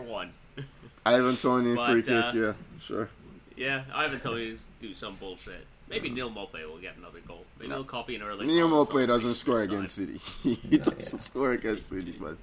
[0.00, 0.32] 1.
[0.58, 0.64] Yeah.
[1.04, 1.20] 4 1.
[1.20, 3.08] Ivan Toney, But, free kick, uh, yeah, sure.
[3.56, 5.66] Yeah, Ivan Toney's do some bullshit.
[5.88, 7.44] Maybe Neal Maupay will get another goal.
[7.58, 7.76] Maybe No.
[7.76, 8.46] he'll copy an early.
[8.46, 10.18] Neal goal Maupay doesn't score against City.
[10.42, 11.18] he No, doesn't yeah.
[11.20, 12.36] score against City, but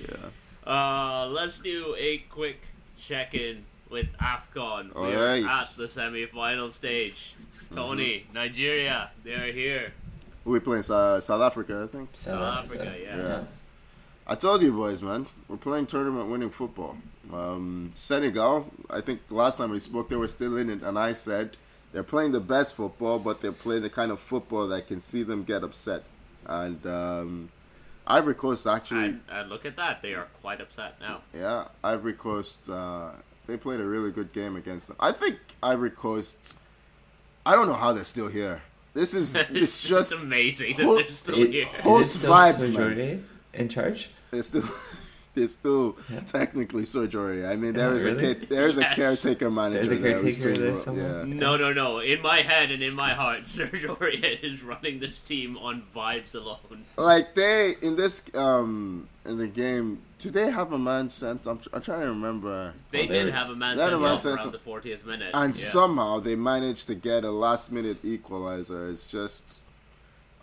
[0.00, 0.70] yeah.
[0.70, 2.60] Uh, let's do a quick
[2.98, 4.94] check-in with Afcon.
[4.94, 7.34] We are at the semi-final stage.
[7.74, 8.34] Tony, Mm-hmm.
[8.34, 9.92] Nigeria, they're here.
[10.44, 10.84] We're playing?
[10.88, 12.10] Uh, South Africa, I think.
[12.14, 13.16] South Africa, yeah.
[13.16, 13.44] Yeah.
[14.28, 16.96] I told you boys, man, we're playing tournament winning football.
[17.32, 21.12] Um, Senegal, I think last time we spoke, they were still in it, and I
[21.12, 21.56] said
[21.92, 25.22] they're playing the best football, but they're playing the kind of football that can see
[25.22, 26.04] them get upset.
[26.46, 27.48] And um,
[28.06, 31.22] Ivory Coast actually, And, and look at that, they are quite upset now.
[31.34, 33.10] yeah, Ivory Coast, uh,
[33.46, 34.96] they played a really good game against them.
[35.00, 36.58] I think Ivory Coast,
[37.44, 38.62] I don't know how they're still here.
[38.94, 41.64] This is It's, it's just it's amazing that whole- they're still It- here.
[41.82, 43.26] Host is it still vibes, man.
[43.54, 44.10] In charge?
[44.30, 44.62] they're still
[45.36, 46.20] they're still Yeah.
[46.20, 47.46] technically Sojourner.
[47.48, 48.30] I mean, Yeah, there is really?
[48.30, 51.24] a ca- there is a caretaker manager There's a caretaker doing there somewhere?
[51.26, 51.34] Yeah.
[51.34, 52.00] No, no, no.
[52.00, 56.34] In my head and in my heart, Sergio Aurier is running this team on vibes
[56.34, 56.84] alone.
[56.96, 61.46] Like they in this um in the game, did they have a man sent?
[61.46, 62.72] I'm, I'm trying to remember.
[62.90, 65.30] They Oh, did have a man They sent off sent around the 40th minute.
[65.34, 65.64] And yeah.
[65.66, 68.88] somehow they managed to get a last minute equalizer.
[68.88, 69.60] It's just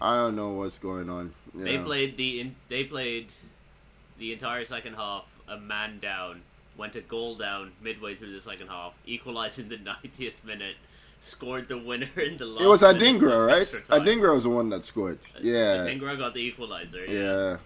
[0.01, 1.31] I don't know what's going on.
[1.57, 1.85] you They know.
[1.85, 3.27] played the in, they played
[4.17, 6.41] the entire second half a man down,
[6.77, 10.75] went a goal down midway through the second half, equalized in the 90th minute,
[11.19, 13.67] scored the winner in the last It was Adingra, right?
[13.67, 15.19] Adingra was the one that scored.
[15.41, 17.05] Yeah, Adingra got the equalizer.
[17.05, 17.13] Yeah.
[17.13, 17.57] yeah.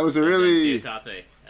[0.00, 0.82] It was a really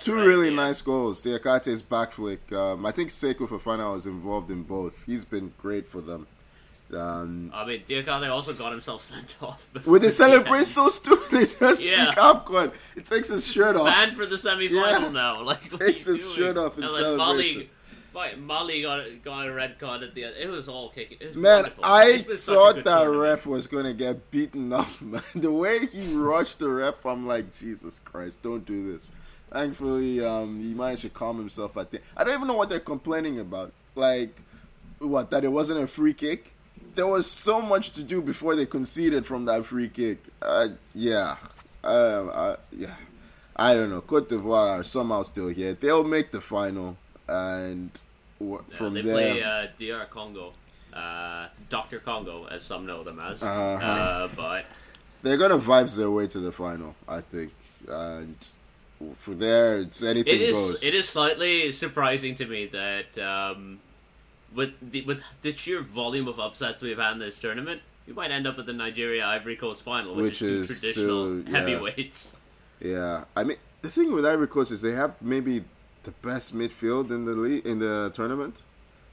[0.00, 0.56] Two right, really yeah.
[0.56, 1.22] nice goals.
[1.22, 2.52] Diakité's back flick.
[2.52, 5.04] Um, I think Seko Fofana was involved in both.
[5.06, 6.26] He's been great for them.
[6.92, 9.66] Um, I mean, Diakité also got himself sent off.
[9.72, 10.66] before with the the celebration end.
[10.66, 12.10] so stupid, they just Yeah.
[12.10, 12.72] pick up one.
[12.94, 13.86] He takes his shirt off.
[13.86, 15.08] banned for the semi-final Yeah.
[15.08, 15.40] now.
[15.42, 16.36] Like Takes his doing?
[16.36, 17.68] shirt off in and Molly, celebration.
[18.12, 20.34] fight, Molly got got a red card at the end.
[20.38, 21.16] It was all kicking.
[21.20, 21.84] It was Man, wonderful.
[21.84, 25.22] I It's been such a thought that ref was gonna get beaten up, man.
[25.34, 29.10] The way he rushed the ref, I'm like, Jesus Christ, don't do this.
[29.50, 32.00] Thankfully, um, he managed to calm himself at the.
[32.16, 33.72] I don't even know what they're complaining about.
[33.94, 34.34] Like,
[34.98, 36.52] what that it wasn't a free kick.
[36.94, 40.18] There was so much to do before they conceded from that free kick.
[40.40, 41.36] Uh, yeah,
[41.82, 42.94] um, I, yeah.
[43.56, 44.00] I don't know.
[44.00, 45.74] Cote d'Ivoire are somehow still here.
[45.74, 46.96] They'll make the final,
[47.28, 47.90] and
[48.40, 49.14] w- Yeah, from they there.
[49.14, 50.52] play uh, DR Congo,
[50.92, 53.42] uh, Doctor Congo, as some know them as.
[53.42, 53.84] Uh-huh.
[53.84, 54.64] Uh, but
[55.22, 57.52] they're gonna vibes their way to the final, I think.
[57.88, 58.34] And
[59.16, 60.82] for there, it's anything it is goes.
[60.82, 63.78] it is slightly surprising to me that um,
[64.54, 68.30] with the with the sheer volume of upsets we've had in this tournament, we might
[68.30, 71.52] end up at the Nigeria Ivory Coast final, which, Which is two is traditional still-
[71.52, 71.58] yeah.
[71.60, 72.36] heavyweights.
[72.80, 75.64] Yeah, I mean the thing with Ivory Coast is they have maybe
[76.04, 78.62] the best midfield in the league in the tournament.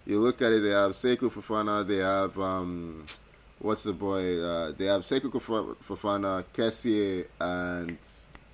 [0.05, 3.05] You look at it, they have Seko Fofana, they have um,
[3.59, 4.41] what's the boy?
[4.43, 7.97] Uh, they have Seko Fofa- Fofana, Kessie, and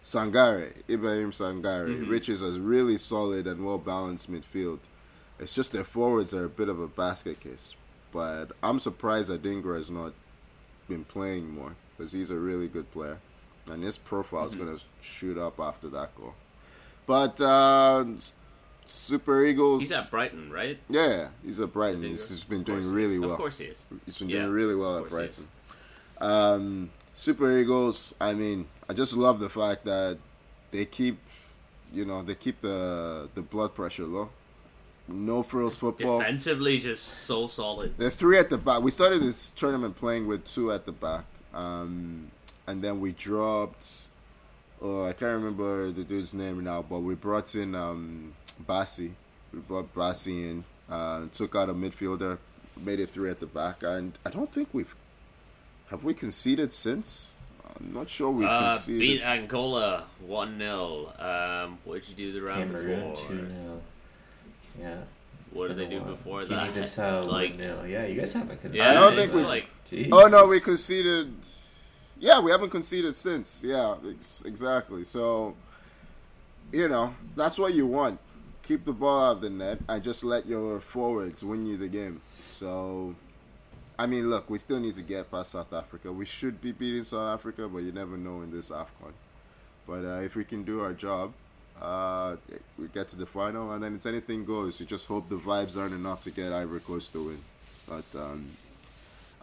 [0.04, 2.10] Sangare, Ibrahim Sangare, Mhm.
[2.10, 4.80] which is a really solid and well balanced midfield.
[5.40, 7.76] It's just their forwards are a bit of a basket case,
[8.12, 10.14] but I'm surprised Adingra has not
[10.90, 13.18] been playing more because he's a really good player,
[13.68, 16.34] and his profile is going to shoot up after that goal.
[17.06, 18.06] But uh,
[18.88, 20.80] Super Eagles, He's at Brighton, right?
[20.90, 22.02] yeah, he's at Brighton.
[22.02, 23.32] He's, he's been doing course he really well.
[23.32, 23.88] Of course he is.
[24.06, 25.48] He's been Yeah, doing really well at Brighton.
[26.20, 28.16] Um, Super Eagles.
[28.20, 30.18] I mean, I just love the fact that
[30.72, 31.18] they keep,
[31.94, 34.30] you know, they keep the the blood pressure low.
[35.08, 36.20] No frills football.
[36.20, 37.94] Defensively, just so solid.
[37.98, 38.82] They're three at the back.
[38.82, 42.30] We started this tournament playing with two at the back, um,
[42.68, 43.88] and then we dropped.
[44.82, 48.34] Oh, I can't remember the dude's name now, but we brought in um,
[48.68, 49.12] Bassey.
[49.54, 52.38] We brought Bassey in, uh, took out a midfielder,
[52.84, 54.94] made it three at the back, and I don't think we've
[55.90, 57.34] have we conceded since.
[57.80, 59.00] I'm not sure we've Uh, conceded.
[59.00, 61.14] beat Angola 1 0.
[61.18, 63.28] Um, what did you do the round Cameroon before?
[63.30, 63.82] 2 0.
[64.80, 64.98] Yeah.
[65.52, 66.12] What did It's they do a while.
[66.14, 66.74] before Guinea that?
[66.76, 67.84] Bissau Like- 1 0.
[67.86, 68.76] Yeah, you guys haven't conceded.
[68.78, 70.10] Yeah, I don't think we- like Jeez.
[70.12, 71.34] Oh no, we conceded.
[72.20, 73.62] Yeah, we haven't conceded since.
[73.64, 75.04] Yeah, ex- exactly.
[75.04, 75.56] So,
[76.72, 78.20] you know, that's what you want.
[78.64, 81.88] Keep the ball out of the net and just let your forwards win you the
[81.88, 82.20] game.
[82.52, 83.16] So,
[83.98, 86.12] I mean, look, we still need to get past South Africa.
[86.12, 89.14] We should be beating South Africa, but you never know in this AFCON.
[89.88, 91.34] But uh, if we can do our job,
[91.82, 92.36] uh,
[92.78, 94.80] we get to the final, and then it's anything goes.
[94.80, 97.40] You just hope the vibes aren't enough to get Ivory Coast to win.
[97.88, 98.48] But um,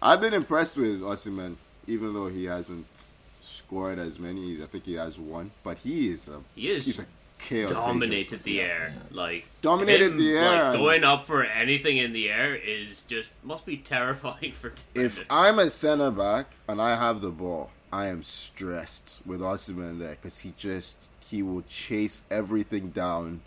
[0.02, 1.56] I've been impressed with Osimhen,
[1.86, 2.86] even though he hasn't
[3.42, 4.62] scored as many.
[4.62, 7.06] I think he has one, but he is a he is he's a
[7.38, 7.86] chaos agent.
[7.86, 8.94] dominated the air.
[9.10, 13.32] Like Dominated him, the air Like, going up for anything in the air is just
[13.42, 14.72] must be terrifying for.
[14.94, 15.24] If.
[15.30, 20.16] I'm a center back and I have the ball, I am stressed with Osimhen there
[20.20, 23.40] because he just he will chase everything down.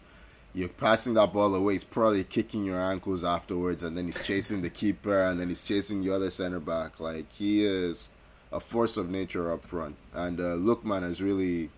[0.54, 1.74] You're passing that ball away.
[1.74, 5.64] He's probably kicking your ankles afterwards, and then he's chasing the keeper, and then he's
[5.64, 7.00] chasing the other center back.
[7.00, 8.10] Like he is
[8.52, 11.70] a force of nature up front, and uh, Lookman has really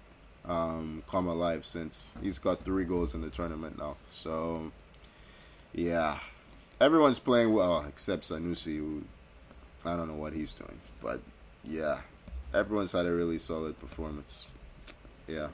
[0.45, 3.97] um, come alive since he's got three goals in the tournament now.
[4.11, 4.71] So,
[5.73, 6.19] yeah,
[6.79, 9.03] everyone's playing well except Sanusi, who
[9.83, 11.19] I don't know what he's doing, but
[11.65, 11.99] yeah,
[12.53, 14.45] everyone's had a really solid performance.
[15.27, 15.49] Yeah.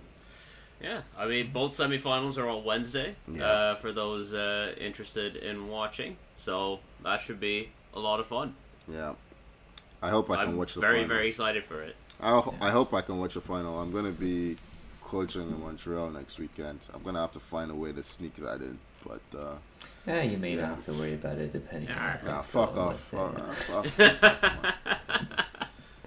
[0.82, 3.46] Yeah, I mean, both semifinals are on Wednesday Yeah.
[3.46, 6.18] uh, for those uh, interested in watching.
[6.38, 8.56] So that should be a lot of fun.
[8.92, 9.14] Yeah.
[10.02, 11.16] I hope I can I'm watch the very, final.
[11.16, 11.96] very excited for it.
[12.20, 13.80] I, ho- I hope I can watch the final.
[13.80, 14.58] I'm going to be
[15.04, 16.80] coaching in Montreal next weekend.
[16.94, 18.78] I'm going to have to find a way to sneak that in.
[19.08, 19.56] But, uh,
[20.06, 20.62] Yeah, you may Yeah.
[20.68, 23.00] not have to worry about it depending on Nah, how nah, things fuck off.
[23.06, 25.06] Fuck, fuck, fuck.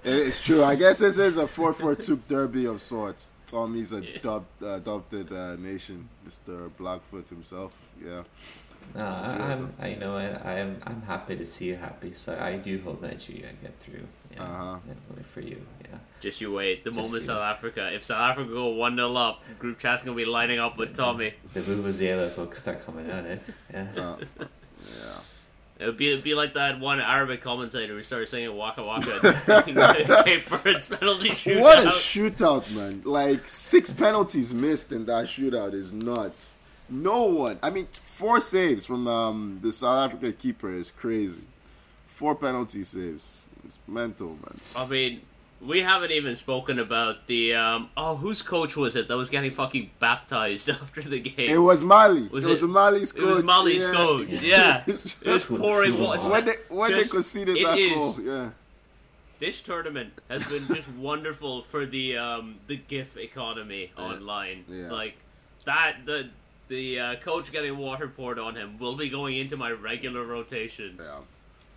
[0.03, 0.63] It's true.
[0.63, 3.31] I guess this is a 4 4 2 derby of sorts.
[3.51, 4.39] Tommy's a Yeah.
[4.77, 6.69] adopted uh, nation, Mr.
[6.77, 7.73] Blackfoot himself.
[8.03, 8.23] Yeah.
[8.95, 9.59] No, I, Yes.
[9.59, 12.13] I'm, I, know, I, I'm, I'm happy to see you happy.
[12.13, 14.05] So I do hope Nigeria get through.
[14.33, 14.77] Yeah, Uh-huh.
[14.87, 15.61] definitely for you.
[15.83, 15.97] Yeah.
[16.19, 16.83] Just you wait.
[16.83, 17.27] The Just moment you.
[17.27, 20.59] South Africa, if South Africa go 1 0 up, group chat's going to be lining
[20.59, 21.33] up with Tommy.
[21.53, 23.25] The vuvuzelas will start coming out.
[23.25, 23.37] Eh?
[23.73, 23.87] Yeah.
[23.97, 25.19] Uh, yeah.
[25.79, 30.23] It would be, it'd be like that one Arabic commentator who started singing Waka Waka
[30.25, 31.61] Cape Verde's penalty shootout.
[31.61, 33.01] What a shootout, man!
[33.05, 36.55] Like six penalties missed in that shootout is nuts.
[36.89, 37.59] No one.
[37.63, 41.43] I mean, four saves from um, the South Africa keeper is crazy.
[42.07, 43.45] Four penalty saves.
[43.63, 44.59] It's mental, man.
[44.75, 45.21] I mean,
[45.61, 47.89] we haven't even spoken about the um.
[47.97, 51.49] Oh, whose coach was it that was getting fucking baptized after the game?
[51.49, 52.27] It was Mali.
[52.29, 53.21] Was it was it- a Mali's coach.
[53.23, 53.91] It was Mali's yeah.
[53.93, 54.27] coach.
[54.41, 56.29] Yeah, It's it was pouring water.
[56.31, 58.49] when they when Just- they conceded it that is- goal, yeah.
[59.39, 64.65] This tournament has been just wonderful for the um the GIF economy online.
[64.67, 64.91] Yeah.
[64.91, 65.15] Like
[65.65, 66.29] that the
[66.67, 70.97] the uh, coach getting water poured on him will be going into my regular rotation.
[70.99, 71.19] Yeah.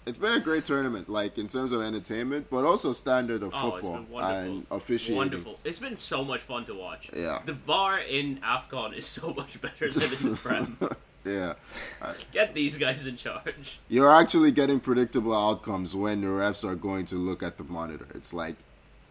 [0.05, 3.77] It's been a great tournament, like in terms of entertainment, but also standard of Oh,
[3.77, 5.17] it's football been and officiating.
[5.17, 5.59] Wonderful.
[5.65, 7.11] It's been so much fun to watch.
[7.15, 7.41] Yeah.
[7.45, 10.79] The VAR in AFCON is so much better than in Prem.
[11.25, 11.55] Yeah.
[12.01, 13.79] Uh, Get these guys in charge.
[13.89, 18.09] You're actually getting predictable outcomes when the refs are going to look at the monitor.
[18.15, 18.57] It's like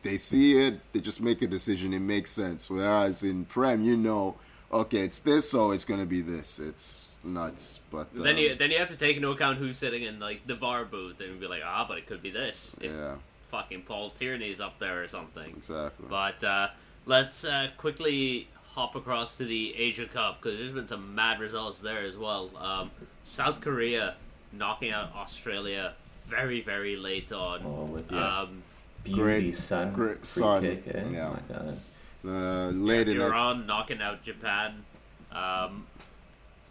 [0.04, 2.70] they see it, they just make a decision, it makes sense.
[2.70, 4.36] Whereas in Prem, you know,
[4.72, 6.60] okay, it's this, so it's going to be this.
[6.60, 7.80] It's nuts.
[7.92, 10.46] But um, Then you then you have to take into account who's sitting in like
[10.48, 12.76] the VAR booth and be like, ah, but it could be this.
[12.82, 13.16] If yeah,
[13.50, 15.50] fucking Paul Tierney's up there or something.
[15.50, 16.06] exactly.
[16.10, 16.70] But uh,
[17.06, 21.80] let's uh, quickly hop across to the Asia Cup because there's been some mad results
[21.80, 22.50] there as well.
[22.58, 22.92] Um,
[23.24, 24.16] South Korea
[24.54, 25.94] knocking out Australia
[26.26, 27.62] very very late on.
[27.66, 28.22] Oh, with Yeah.
[28.24, 28.64] Um,
[29.04, 30.84] beauty Great- Son, great free Son, kick.
[30.94, 31.04] Eh?
[31.12, 31.28] yeah.
[31.28, 31.78] Oh my god.
[32.24, 34.86] Uh, late in that, Iran knocking out Japan.
[35.32, 35.88] Um,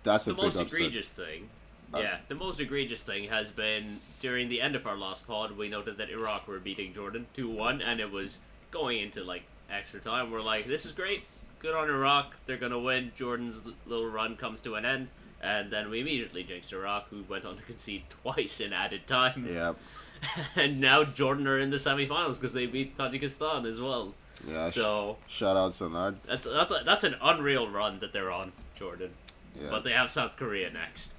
[0.02, 0.78] that's a the most upset.
[0.80, 1.48] egregious thing.
[1.92, 5.56] Uh, Yeah, the most egregious thing has been during the end of our last pod.
[5.56, 8.38] We noted that Iraq were beating Jordan two one, and it was
[8.70, 10.30] going into like extra time.
[10.30, 11.24] We're like, this is great,
[11.58, 12.34] good on Iraq.
[12.46, 13.12] They're gonna win.
[13.16, 15.08] Jordan's little run comes to an end,
[15.42, 19.44] and then we immediately jinxed Iraq, who went on to concede twice in added time.
[19.48, 19.72] Yeah,
[20.56, 24.14] and now Jordan are in the semifinals because they beat Tajikistan as well.
[24.46, 24.70] yeah.
[24.70, 26.16] sh- So shout out Sanad.
[26.24, 29.10] that's that's a, that's an unreal run that they're on, Jordan.
[29.58, 29.70] Yeah.
[29.70, 31.14] But they have South Korea next.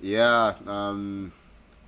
[0.00, 1.32] Yeah, um,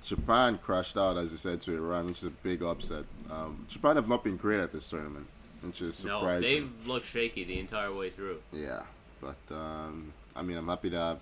[0.03, 3.05] Japan crashed out, as you said, to Iran, which is a big upset.
[3.29, 5.27] Um, Japan have not been great at this tournament,
[5.61, 6.25] which is surprising.
[6.25, 8.41] No, they've looked shaky the entire way through.
[8.51, 8.83] Yeah,
[9.21, 11.19] but um, I mean, I'm happy to have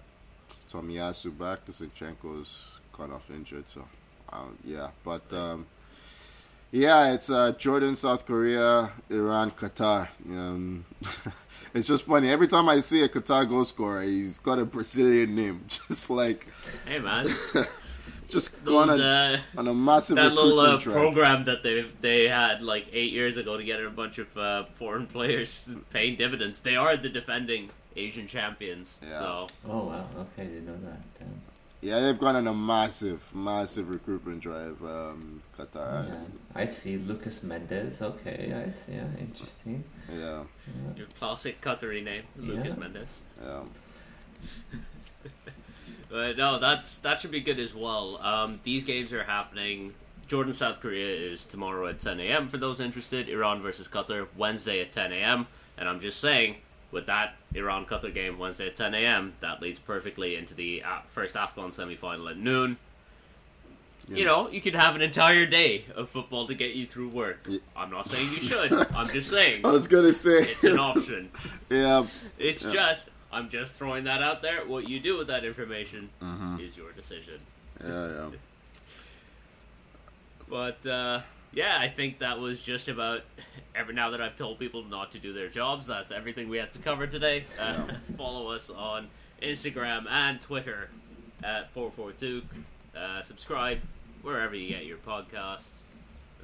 [0.71, 1.59] Tomiyasu back.
[1.65, 3.85] Because Zinchenko's kind of injured, so
[4.31, 4.89] um, yeah.
[5.03, 5.67] But um,
[6.71, 10.07] yeah, it's uh, Jordan, South Korea, Iran, Qatar.
[10.29, 10.85] Um,
[11.73, 12.29] it's just funny.
[12.29, 16.47] Every time I see a Qatar goal scorer, he's got a Brazilian name, just like
[16.85, 17.27] Hey man,
[18.29, 22.27] just going those, on, uh, on a massive that little uh, program that they they
[22.27, 26.59] had like eight years ago to get a bunch of uh, foreign players paying dividends.
[26.59, 28.99] They are the defending Asian champions.
[29.01, 29.19] Yeah.
[29.19, 30.07] So Oh wow.
[30.17, 31.01] Okay, didn't know that.
[31.19, 31.41] Damn.
[31.81, 34.81] Yeah, they've gone on a massive, massive recruitment drive.
[34.83, 36.09] Um, Qatar.
[36.09, 36.15] Yeah.
[36.53, 38.01] I see Lucas Mendes.
[38.01, 38.93] Okay, I see.
[38.93, 39.83] Yeah, interesting.
[40.11, 40.97] Yeah, Yeah.
[40.97, 42.79] your classic Qatari name, Lucas Yeah.
[42.79, 43.21] Mendes.
[43.41, 43.63] yeah.
[46.09, 48.17] But no, that's that should be good as well.
[48.23, 49.93] Um, these games are happening.
[50.27, 52.47] Jordan South Korea is tomorrow at 10 a.m.
[52.47, 53.29] for those interested.
[53.29, 55.45] Iran versus Qatar Wednesday at 10 a.m.
[55.77, 56.55] And I'm just saying,
[56.91, 60.99] with that Iran Qatar game Wednesday at 10 a.m., that leads perfectly into the uh,
[61.09, 62.77] first AFCON semi final at noon.
[64.11, 67.45] You know, you could have an entire day of football to get you through work.
[67.47, 67.59] Yeah.
[67.75, 68.71] I'm not saying you should.
[68.95, 71.29] I'm just saying I was gonna say it's an option.
[71.69, 72.05] yeah,
[72.39, 72.71] It's Yeah.
[72.71, 74.65] just I'm just throwing that out there.
[74.65, 76.59] What you do with that information Mhm.
[76.59, 77.35] is your decision.
[77.83, 78.29] yeah, yeah.
[80.49, 81.21] But uh,
[81.53, 83.21] yeah, I think that was just about
[83.75, 83.93] every.
[83.93, 86.79] Now that I've told people not to do their jobs, that's everything we had to
[86.79, 87.45] cover today.
[87.59, 87.87] Uh,
[88.17, 89.07] follow us on
[89.41, 90.89] Instagram and Twitter
[91.43, 92.43] at 442.
[92.95, 93.79] Uh, subscribe
[94.21, 95.81] wherever you get your podcasts.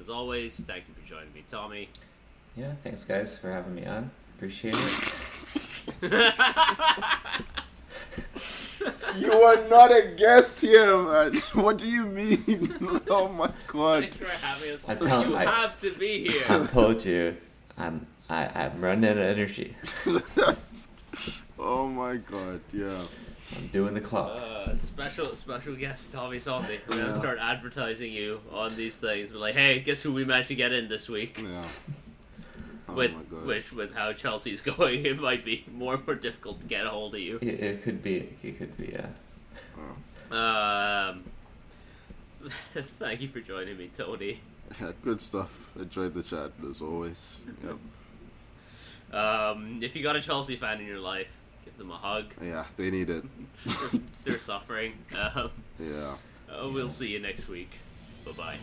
[0.00, 1.88] As always, thank you for joining me, Tommy.
[2.56, 4.10] Yeah, thanks guys for having me on.
[4.36, 4.76] Appreciate
[6.02, 6.34] it.
[9.16, 11.34] You are not a guest here, man.
[11.54, 12.76] What do you mean?
[13.10, 14.02] oh my god.
[14.02, 14.88] Thanks for having us.
[14.88, 16.42] I tell- you I- have to be here.
[16.48, 17.36] I told you,
[17.78, 19.76] I'm I, I'm running out of energy.
[21.58, 22.98] oh my god, yeah.
[23.56, 24.32] I'm doing the clock.
[24.42, 26.80] Uh, special special guest Tommy Sunday.
[26.88, 29.32] We're gonna start advertising you on these things.
[29.32, 31.40] We're like, hey, guess who we managed to get in this week?
[31.42, 31.62] Yeah.
[32.88, 36.60] Oh with my which with how Chelsea's going, it might be more and more difficult
[36.60, 37.38] to get a hold of you.
[37.42, 38.36] It, it could be.
[38.42, 38.92] It could be.
[38.94, 39.08] Yeah.
[40.30, 41.24] Um,
[42.98, 44.40] thank you for joining me, Tony.
[44.80, 45.68] Yeah, good stuff.
[45.78, 47.40] Enjoyed the chat as always.
[47.64, 47.76] Yep.
[49.18, 51.30] Um, if you got a Chelsea fan in your life,
[51.64, 52.26] give them a hug.
[52.42, 53.24] Yeah, they need it.
[53.64, 54.94] They're, they're suffering.
[55.16, 56.14] Um, Yeah.
[56.50, 57.70] uh, we'll see you next week.
[58.24, 58.56] Bye bye.